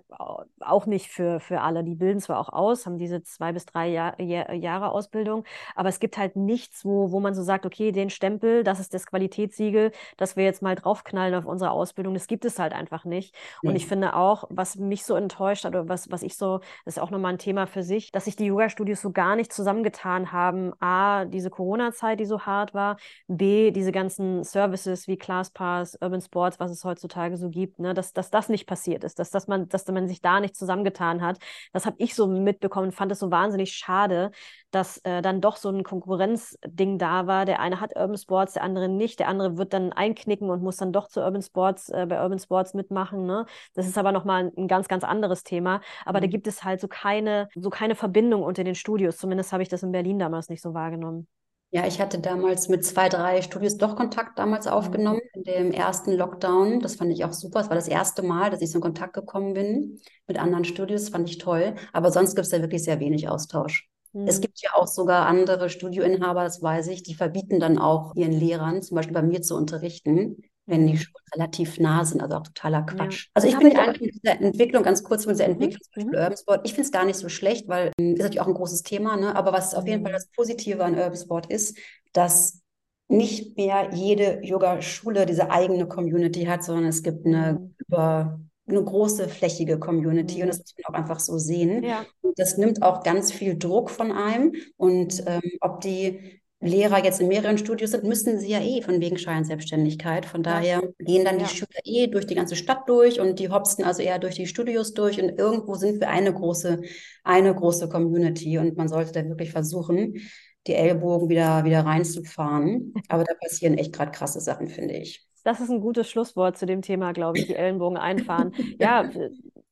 [0.60, 1.84] auch nicht für, für alle.
[1.84, 5.44] Die bilden zwar auch aus, haben diese zwei bis drei Jahr, Jahr, Jahre Ausbildung,
[5.74, 8.94] aber es gibt halt nichts, wo, wo man so sagt, okay, den Stempel, das ist
[8.94, 12.14] das Qualitätssiegel, das wir jetzt mal draufknallen auf unsere Ausbildung.
[12.14, 13.34] Das gibt es halt einfach nicht.
[13.62, 13.70] Mhm.
[13.70, 16.96] Und ich finde auch, was mich so enttäuscht hat oder was, was ich so, das
[16.96, 20.32] ist auch nochmal ein Thema für sich, dass sich die Yoga-Studios so gar nicht zusammengetan
[20.32, 20.72] haben.
[20.80, 22.96] A, diese Corona-Zeit, die so hart war.
[23.28, 28.12] B, diese ganzen Services wie ClassPass, Urban Sports, was es heutzutage so gibt, ne, dass,
[28.12, 31.38] dass das nicht passiert ist, dass, dass, man, dass man sich da nicht zusammengetan hat.
[31.72, 34.30] Das habe ich so mitbekommen, fand es so wahnsinnig schade,
[34.70, 37.44] dass äh, dann doch so ein Konkurrenzding da war.
[37.44, 39.18] Der eine hat Urban Sports, der andere nicht.
[39.18, 42.38] Der andere wird dann einknicken und muss dann doch zu Urban Sports, äh, bei Urban
[42.38, 43.26] Sports mitmachen.
[43.26, 43.46] Ne?
[43.74, 45.80] Das ist aber nochmal ein, ein ganz, ganz anderes Thema.
[46.04, 46.22] Aber mhm.
[46.22, 49.16] da gibt es halt so keine, so keine Verbindung unter den Studios.
[49.16, 51.26] Zumindest habe ich das in Berlin damals nicht so wahrgenommen.
[51.72, 54.72] Ja, ich hatte damals mit zwei, drei Studios doch Kontakt damals mhm.
[54.72, 56.80] aufgenommen in dem ersten Lockdown.
[56.80, 57.60] Das fand ich auch super.
[57.60, 61.02] Es war das erste Mal, dass ich so in Kontakt gekommen bin mit anderen Studios.
[61.02, 61.76] Das fand ich toll.
[61.92, 63.88] Aber sonst gibt es da wirklich sehr wenig Austausch.
[64.12, 64.26] Mhm.
[64.26, 68.32] Es gibt ja auch sogar andere Studioinhaber, das weiß ich, die verbieten dann auch ihren
[68.32, 72.42] Lehrern, zum Beispiel bei mir zu unterrichten, wenn die Schulen relativ nah sind, also auch
[72.42, 73.24] totaler Quatsch.
[73.24, 73.30] Ja.
[73.34, 75.54] Also ich finde eigentlich mit dieser Entwicklung, ganz kurz mit dieser mhm.
[75.54, 76.00] Entwicklung, mhm.
[76.00, 78.40] zum Beispiel Urban Sport, ich finde es gar nicht so schlecht, weil ähm, ist natürlich
[78.40, 79.34] auch ein großes Thema, ne?
[79.34, 79.78] aber was mhm.
[79.78, 80.16] auf jeden Fall mhm.
[80.16, 81.76] das Positive an Urban Sport ist,
[82.12, 82.62] dass
[83.08, 87.74] nicht mehr jede Yoga-Schule diese eigene Community hat, sondern es gibt eine mhm.
[87.78, 90.42] über eine große flächige Community mhm.
[90.42, 91.82] und das muss man auch einfach so sehen.
[91.82, 92.06] Ja.
[92.36, 97.28] Das nimmt auch ganz viel Druck von einem und ähm, ob die Lehrer jetzt in
[97.28, 100.26] mehreren Studios sind, müssen sie ja eh von wegen Scheinselbstständigkeit.
[100.26, 103.84] Von daher gehen dann die Schüler eh durch die ganze Stadt durch und die hopsten
[103.84, 106.82] also eher durch die Studios durch und irgendwo sind wir eine große,
[107.24, 110.20] eine große Community und man sollte da wirklich versuchen,
[110.66, 112.92] die Ellbogen wieder, wieder reinzufahren.
[113.08, 115.26] Aber da passieren echt gerade krasse Sachen, finde ich.
[115.42, 118.52] Das ist ein gutes Schlusswort zu dem Thema, glaube ich, die Ellenbogen einfahren.
[118.78, 119.08] ja,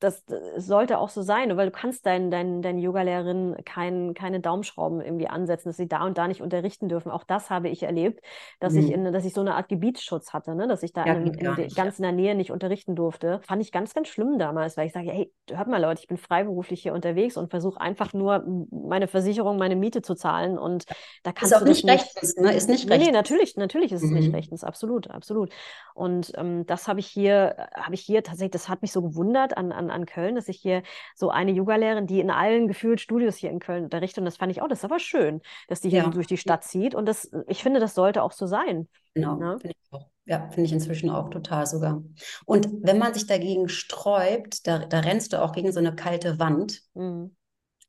[0.00, 4.40] das, das, sollte auch so sein, weil du kannst deinen dein, dein Yoga-Lehrerin kein, keine
[4.40, 7.10] Daumenschrauben irgendwie ansetzen, dass sie da und da nicht unterrichten dürfen.
[7.10, 8.22] Auch das habe ich erlebt,
[8.60, 8.80] dass, mhm.
[8.80, 10.68] ich, in, dass ich so eine Art Gebietsschutz hatte, ne?
[10.68, 13.40] dass ich da ja, in, in, in ganz in der Nähe nicht unterrichten durfte.
[13.42, 16.16] Fand ich ganz, ganz schlimm damals, weil ich sage, hey, hört mal Leute, ich bin
[16.16, 20.84] freiberuflich hier unterwegs und versuche einfach nur meine Versicherung, meine Miete zu zahlen und
[21.22, 22.52] da kannst ist auch nicht rechtens, ne?
[22.52, 23.06] Ist nicht rechtens.
[23.06, 24.16] Nee, nee, natürlich, natürlich ist es mhm.
[24.16, 25.50] nicht rechtens, absolut, absolut.
[25.94, 29.56] Und ähm, das habe ich hier, habe ich hier tatsächlich, das hat mich so gewundert
[29.56, 30.82] an, an an, Köln, dass ich hier
[31.14, 34.18] so eine Yogalehrerin, die in allen gefühlt Studios hier in Köln unterrichtet.
[34.18, 36.08] Und das fand ich auch, das ist aber schön, dass die hier ja.
[36.08, 36.94] durch die Stadt zieht.
[36.94, 38.88] Und das, ich finde, das sollte auch so sein.
[39.14, 39.58] Genau, ne?
[39.60, 40.06] finde ich auch.
[40.24, 42.02] Ja, finde ich inzwischen auch total sogar.
[42.44, 46.38] Und wenn man sich dagegen sträubt, da, da rennst du auch gegen so eine kalte
[46.38, 46.82] Wand.
[46.94, 47.34] Mhm.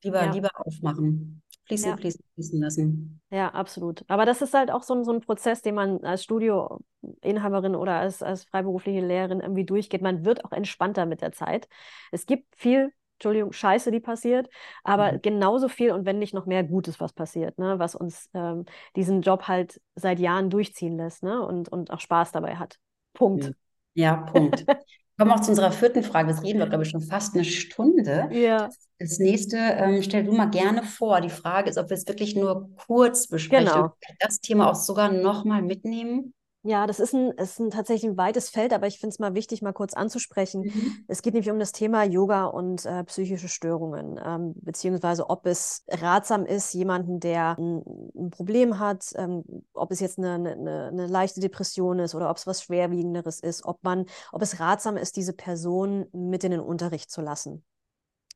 [0.02, 0.32] Lieber, ja.
[0.32, 1.42] lieber aufmachen.
[1.70, 1.96] Fließen, ja.
[1.96, 3.20] fließen, fließen lassen.
[3.30, 4.04] Ja, absolut.
[4.08, 7.94] Aber das ist halt auch so ein, so ein Prozess, den man als Studioinhaberin oder
[7.94, 10.02] als, als freiberufliche Lehrerin irgendwie durchgeht.
[10.02, 11.68] Man wird auch entspannter mit der Zeit.
[12.10, 14.48] Es gibt viel Entschuldigung, Scheiße, die passiert,
[14.82, 15.20] aber mhm.
[15.20, 17.78] genauso viel und wenn nicht noch mehr Gutes, was passiert, ne?
[17.78, 18.64] was uns ähm,
[18.96, 21.44] diesen Job halt seit Jahren durchziehen lässt ne?
[21.44, 22.78] und, und auch Spaß dabei hat.
[23.12, 23.52] Punkt.
[23.92, 24.64] Ja, Punkt.
[25.20, 26.28] Kommen wir auch zu unserer vierten Frage.
[26.28, 28.30] Das reden wir, glaube ich, schon fast eine Stunde.
[28.32, 28.70] Ja.
[28.98, 31.20] Das nächste, ähm, stell du mal gerne vor.
[31.20, 33.66] Die Frage ist, ob wir es wirklich nur kurz besprechen.
[33.66, 33.92] Genau.
[34.18, 36.32] Das Thema auch sogar nochmal mitnehmen.
[36.62, 39.34] Ja, das ist ein, ist ein tatsächlich ein weites Feld, aber ich finde es mal
[39.34, 40.64] wichtig, mal kurz anzusprechen.
[40.64, 41.04] Mhm.
[41.08, 45.84] Es geht nämlich um das Thema Yoga und äh, psychische Störungen, ähm, beziehungsweise ob es
[45.88, 47.82] ratsam ist, jemanden, der ein,
[48.14, 49.42] ein Problem hat, ähm,
[49.72, 53.64] ob es jetzt eine, eine, eine, leichte Depression ist oder ob es was Schwerwiegenderes ist,
[53.64, 57.64] ob man, ob es ratsam ist, diese Person mit in den Unterricht zu lassen,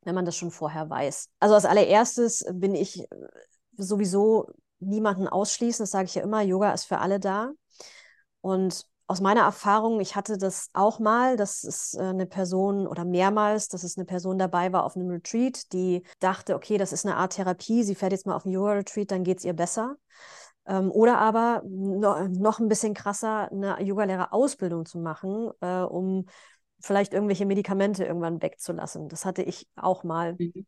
[0.03, 1.29] wenn man das schon vorher weiß.
[1.39, 3.05] Also als allererstes bin ich äh,
[3.77, 4.47] sowieso
[4.79, 7.51] niemanden ausschließen, das sage ich ja immer, Yoga ist für alle da.
[8.45, 13.03] Und aus meiner Erfahrung, ich hatte das auch mal, dass es äh, eine Person oder
[13.03, 17.07] mehrmals, dass es eine Person dabei war auf einem Retreat, die dachte, okay, das ist
[17.07, 19.95] eine Art Therapie, sie fährt jetzt mal auf ein Yoga-Retreat, dann geht es ihr besser.
[20.67, 26.27] Ähm, oder aber noch ein bisschen krasser, eine Yogalehrerausbildung zu machen, äh, um
[26.79, 29.09] vielleicht irgendwelche Medikamente irgendwann wegzulassen.
[29.09, 30.35] Das hatte ich auch mal.
[30.37, 30.67] Mhm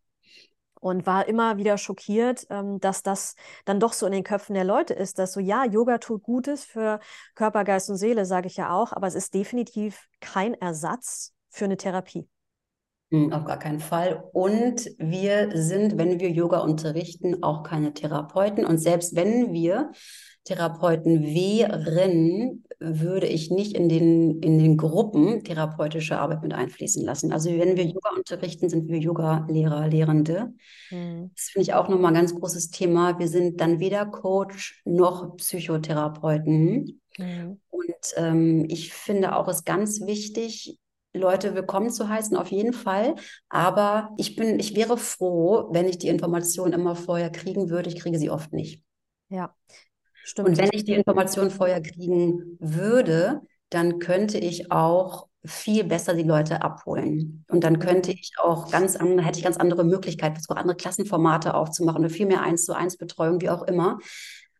[0.79, 4.63] und war immer wieder schockiert, ähm, dass das dann doch so in den Köpfen der
[4.63, 6.99] Leute ist, dass so, ja, Yoga tut Gutes für
[7.35, 11.65] Körper, Geist und Seele, sage ich ja auch, aber es ist definitiv kein Ersatz für
[11.65, 12.27] eine Therapie.
[13.11, 14.23] Hm, auf gar keinen Fall.
[14.33, 18.65] Und wir sind, wenn wir Yoga unterrichten, auch keine Therapeuten.
[18.65, 19.91] Und selbst wenn wir
[20.43, 27.31] Therapeuten wären, würde ich nicht in den, in den Gruppen therapeutische Arbeit mit einfließen lassen.
[27.31, 30.53] Also wenn wir Yoga unterrichten, sind wir Yoga-Lehrer, Lehrende.
[30.91, 31.31] Mhm.
[31.35, 33.17] Das finde ich auch nochmal ein ganz großes Thema.
[33.19, 37.01] Wir sind dann weder Coach noch Psychotherapeuten.
[37.17, 37.59] Mhm.
[37.69, 40.77] Und ähm, ich finde auch es ganz wichtig,
[41.17, 43.15] Leute willkommen zu heißen, auf jeden Fall.
[43.49, 47.89] Aber ich bin, ich wäre froh, wenn ich die Informationen immer vorher kriegen würde.
[47.89, 48.83] Ich kriege sie oft nicht.
[49.29, 49.53] Ja,
[50.27, 50.49] Stimmt.
[50.49, 56.23] Und wenn ich die Information vorher kriegen würde, dann könnte ich auch viel besser die
[56.23, 57.45] Leute abholen.
[57.47, 61.53] Und dann könnte ich auch ganz andere, hätte ich ganz andere Möglichkeiten, sogar andere Klassenformate
[61.53, 63.99] aufzumachen oder viel mehr eins zu eins Betreuung, wie auch immer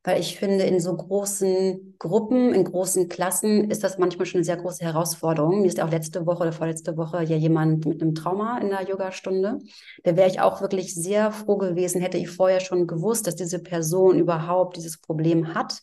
[0.07, 4.45] weil ich finde, in so großen Gruppen, in großen Klassen ist das manchmal schon eine
[4.45, 5.59] sehr große Herausforderung.
[5.59, 8.87] Mir ist auch letzte Woche oder vorletzte Woche ja jemand mit einem Trauma in der
[8.87, 9.59] Yogastunde.
[10.05, 13.59] Da wäre ich auch wirklich sehr froh gewesen, hätte ich vorher schon gewusst, dass diese
[13.59, 15.81] Person überhaupt dieses Problem hat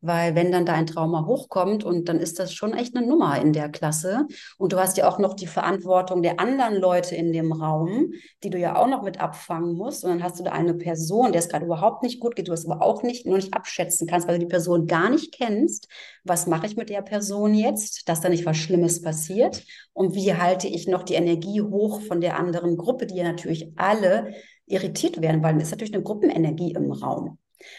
[0.00, 3.40] weil wenn dann da ein Trauma hochkommt und dann ist das schon echt eine Nummer
[3.40, 4.26] in der Klasse
[4.58, 8.50] und du hast ja auch noch die Verantwortung der anderen Leute in dem Raum, die
[8.50, 11.40] du ja auch noch mit abfangen musst und dann hast du da eine Person, der
[11.40, 14.28] es gerade überhaupt nicht gut geht, du es aber auch nicht nur nicht abschätzen kannst,
[14.28, 15.88] weil du die Person gar nicht kennst.
[16.24, 20.34] Was mache ich mit der Person jetzt, dass da nicht was Schlimmes passiert und wie
[20.34, 24.34] halte ich noch die Energie hoch von der anderen Gruppe, die ja natürlich alle
[24.66, 27.38] irritiert werden, weil es ist natürlich eine Gruppenenergie im Raum.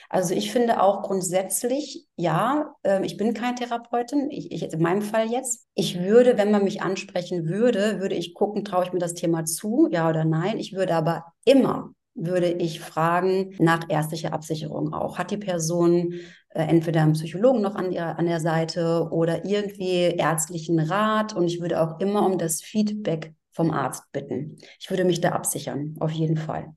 [0.10, 5.02] Also ich finde auch grundsätzlich, ja, äh, ich bin kein Therapeutin, ich, ich, in meinem
[5.02, 5.68] Fall jetzt.
[5.74, 9.46] Ich würde, wenn man mich ansprechen würde, würde ich gucken, traue ich mir das Thema
[9.46, 10.58] zu, ja oder nein.
[10.60, 15.18] Ich würde aber immer, würde ich fragen nach ärztlicher Absicherung auch.
[15.18, 16.14] Hat die Person
[16.50, 21.36] äh, entweder einen Psychologen noch an, ihrer, an der Seite oder irgendwie ärztlichen Rat?
[21.36, 24.58] Und ich würde auch immer um das Feedback vom Arzt bitten.
[24.80, 26.74] Ich würde mich da absichern, auf jeden Fall.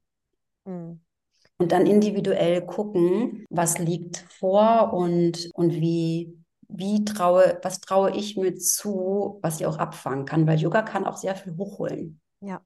[0.64, 1.00] Mhm
[1.60, 6.34] und dann individuell gucken, was liegt vor und, und wie,
[6.68, 11.04] wie traue, was traue ich mir zu, was ich auch abfangen kann, weil Yoga kann
[11.04, 12.18] auch sehr viel hochholen.
[12.40, 12.62] Ja,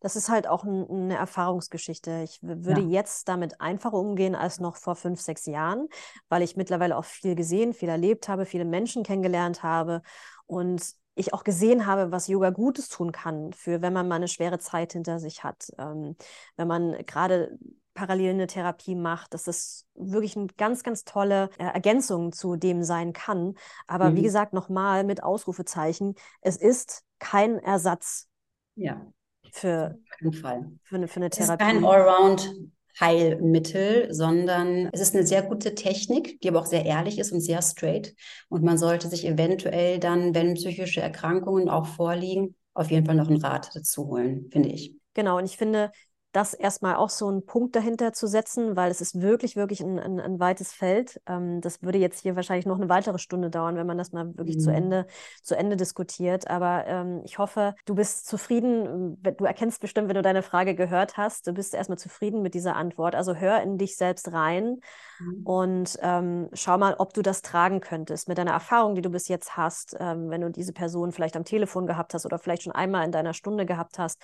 [0.00, 2.22] das ist halt auch ein, eine Erfahrungsgeschichte.
[2.24, 2.88] Ich würde ja.
[2.88, 5.86] jetzt damit einfacher umgehen als noch vor fünf, sechs Jahren,
[6.30, 10.00] weil ich mittlerweile auch viel gesehen, viel erlebt habe, viele Menschen kennengelernt habe
[10.46, 10.82] und
[11.16, 14.58] ich auch gesehen habe, was Yoga Gutes tun kann, für wenn man mal eine schwere
[14.58, 15.68] Zeit hinter sich hat.
[15.76, 16.16] Ähm,
[16.56, 17.58] wenn man gerade
[17.98, 22.84] parallel eine Therapie macht, dass das wirklich eine ganz, ganz tolle äh, Ergänzung zu dem
[22.84, 23.54] sein kann.
[23.88, 24.16] Aber mhm.
[24.16, 28.28] wie gesagt, nochmal mit Ausrufezeichen, es ist kein Ersatz
[28.76, 29.04] ja.
[29.50, 29.98] für,
[30.40, 30.70] Fall.
[30.84, 31.64] für, eine, für eine Therapie.
[31.64, 32.54] Es ist kein Allround.
[33.00, 37.40] Heilmittel, sondern es ist eine sehr gute Technik, die aber auch sehr ehrlich ist und
[37.40, 38.12] sehr straight.
[38.48, 43.28] Und man sollte sich eventuell dann, wenn psychische Erkrankungen auch vorliegen, auf jeden Fall noch
[43.28, 44.96] einen Rat dazu holen, finde ich.
[45.14, 45.92] Genau, und ich finde,
[46.32, 49.98] das erstmal auch so einen Punkt dahinter zu setzen, weil es ist wirklich, wirklich ein,
[49.98, 51.20] ein, ein weites Feld.
[51.26, 54.36] Ähm, das würde jetzt hier wahrscheinlich noch eine weitere Stunde dauern, wenn man das mal
[54.36, 54.60] wirklich mhm.
[54.60, 55.06] zu, Ende,
[55.42, 56.48] zu Ende diskutiert.
[56.50, 59.22] Aber ähm, ich hoffe, du bist zufrieden.
[59.22, 62.76] Du erkennst bestimmt, wenn du deine Frage gehört hast, du bist erstmal zufrieden mit dieser
[62.76, 63.14] Antwort.
[63.14, 64.80] Also hör in dich selbst rein
[65.20, 65.42] mhm.
[65.44, 69.28] und ähm, schau mal, ob du das tragen könntest mit deiner Erfahrung, die du bis
[69.28, 72.72] jetzt hast, ähm, wenn du diese Person vielleicht am Telefon gehabt hast oder vielleicht schon
[72.72, 74.20] einmal in deiner Stunde gehabt hast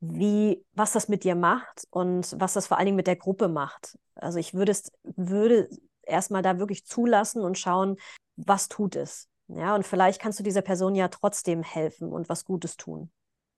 [0.00, 3.48] wie, was das mit dir macht und was das vor allen Dingen mit der Gruppe
[3.48, 3.98] macht.
[4.14, 5.68] Also ich würde es, würde
[6.02, 7.96] erstmal da wirklich zulassen und schauen,
[8.36, 9.28] was tut es.
[9.48, 13.10] Ja, und vielleicht kannst du dieser Person ja trotzdem helfen und was Gutes tun.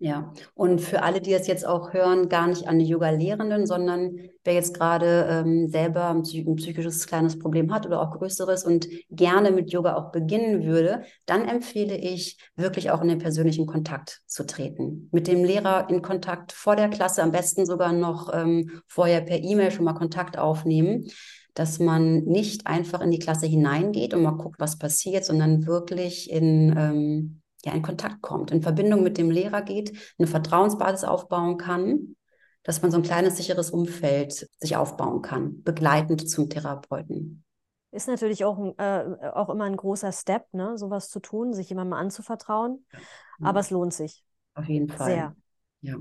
[0.02, 4.18] Ja, und für alle, die das jetzt auch hören, gar nicht an die Yoga-Lehrenden, sondern
[4.42, 9.52] wer jetzt gerade ähm, selber ein, psychisches kleines Problem hat oder auch größeres und gerne
[9.52, 14.44] mit Yoga auch beginnen würde, dann empfehle ich wirklich auch in den persönlichen Kontakt zu
[14.44, 15.08] treten.
[15.12, 19.38] Mit dem Lehrer in Kontakt vor der Klasse, am besten sogar noch ähm, vorher per
[19.38, 21.06] E-Mail schon mal Kontakt aufnehmen
[21.54, 26.30] dass man nicht einfach in die Klasse hineingeht und mal guckt, was passiert, sondern wirklich
[26.30, 31.58] in, ähm, ja, in Kontakt kommt, in Verbindung mit dem Lehrer geht, eine Vertrauensbasis aufbauen
[31.58, 32.16] kann,
[32.62, 37.44] dass man so ein kleines sicheres Umfeld sich aufbauen kann, begleitend zum Therapeuten.
[37.90, 41.92] Ist natürlich auch, äh, auch immer ein großer Step, ne, sowas zu tun, sich jemandem
[41.92, 42.84] anzuvertrauen.
[42.92, 42.98] Ja.
[43.42, 44.24] Aber es lohnt sich.
[44.54, 45.10] Auf jeden Fall.
[45.10, 45.36] Sehr.
[45.82, 45.96] Ja.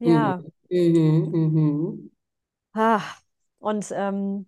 [0.00, 0.42] Ja.
[0.70, 1.30] Mhm.
[1.32, 1.52] Mhm.
[1.54, 2.10] Mhm.
[2.74, 3.02] Ah,
[3.58, 4.46] und ähm,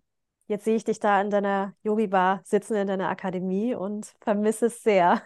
[0.49, 4.83] Jetzt sehe ich dich da in deiner Yogi-Bar sitzen in deiner Akademie und vermisse es
[4.83, 5.23] sehr.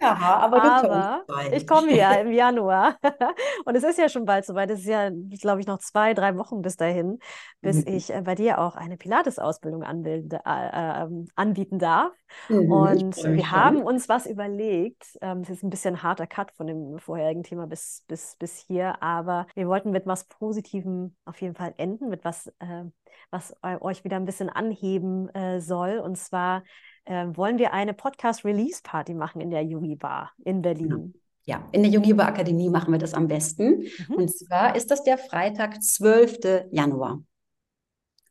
[0.00, 2.96] Ja, aber aber Ich komme ja im Januar.
[3.64, 4.70] Und es ist ja schon bald soweit.
[4.70, 5.10] Es ist ja,
[5.40, 7.18] glaube ich, noch zwei, drei Wochen bis dahin,
[7.60, 7.94] bis mhm.
[7.94, 12.12] ich äh, bei dir auch eine Pilates-Ausbildung äh, äh, anbieten darf.
[12.48, 13.50] Mhm, und wir schon.
[13.50, 15.18] haben uns was überlegt.
[15.20, 18.56] Ähm, es ist ein bisschen ein harter Cut von dem vorherigen Thema bis, bis, bis
[18.56, 22.84] hier, aber wir wollten mit was Positivem auf jeden Fall enden, mit was äh,
[23.30, 25.98] was euch wieder ein bisschen anheben äh, soll.
[25.98, 26.64] Und zwar
[27.04, 31.14] äh, wollen wir eine Podcast-Release-Party machen in der Yugi Bar in Berlin.
[31.44, 33.84] Ja, in der Yogi Bar Akademie machen wir das am besten.
[34.08, 34.14] Mhm.
[34.14, 36.68] Und zwar ist das der Freitag, 12.
[36.70, 37.22] Januar.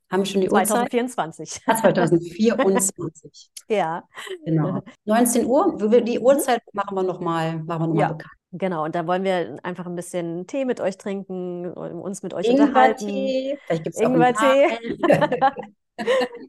[0.10, 1.62] Haben wir schon die 2024.
[1.68, 1.96] Uhrzeit?
[1.96, 3.50] 2024.
[3.70, 4.04] ja.
[4.46, 4.82] Genau.
[5.06, 5.78] 19 Uhr.
[6.02, 6.26] Die mhm.
[6.26, 8.08] Uhrzeit machen wir nochmal noch, mal, ja.
[8.10, 8.41] bekannt.
[8.54, 12.50] Genau, und da wollen wir einfach ein bisschen Tee mit euch trinken, uns mit euch
[12.50, 13.08] unterhalten.
[13.08, 14.78] Ingwertee, vielleicht gibt es Ingwertee.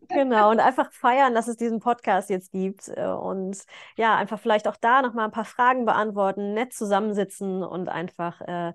[0.09, 2.89] genau, und einfach feiern, dass es diesen Podcast jetzt gibt.
[2.89, 3.57] Äh, und
[3.97, 8.73] ja, einfach vielleicht auch da nochmal ein paar Fragen beantworten, nett zusammensitzen und einfach äh,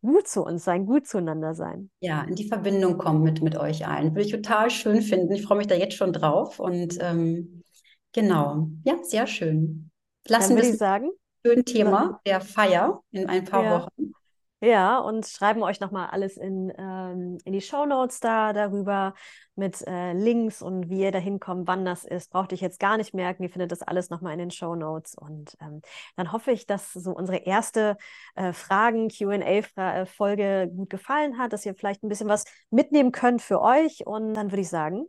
[0.00, 1.90] gut zu uns sein, gut zueinander sein.
[1.98, 4.12] Ja, in die Verbindung kommen mit, mit euch allen.
[4.14, 5.32] Würde ich total schön finden.
[5.32, 6.60] Ich freue mich da jetzt schon drauf.
[6.60, 7.64] Und ähm,
[8.12, 9.90] genau, ja, sehr schön.
[10.28, 11.10] Lassen wir es sagen
[11.44, 13.80] schönen Thema der Feier in ein paar ja.
[13.80, 14.12] Wochen.
[14.60, 19.14] Ja, und schreiben euch nochmal alles in, ähm, in die Show Notes da darüber
[19.54, 22.32] mit äh, Links und wie ihr da hinkommt, wann das ist.
[22.32, 23.44] Braucht ihr jetzt gar nicht merken.
[23.44, 25.14] Ihr findet das alles nochmal in den Show Notes.
[25.14, 25.80] Und ähm,
[26.16, 27.96] dann hoffe ich, dass so unsere erste
[28.34, 33.62] äh, Fragen-QA-Folge äh, gut gefallen hat, dass ihr vielleicht ein bisschen was mitnehmen könnt für
[33.62, 34.08] euch.
[34.08, 35.04] Und dann würde ich sagen,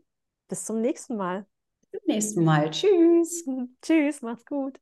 [0.47, 1.47] bis zum nächsten Mal.
[1.89, 2.69] Bis zum nächsten Mal.
[2.69, 3.47] Tschüss.
[3.81, 4.79] Tschüss, macht's gut.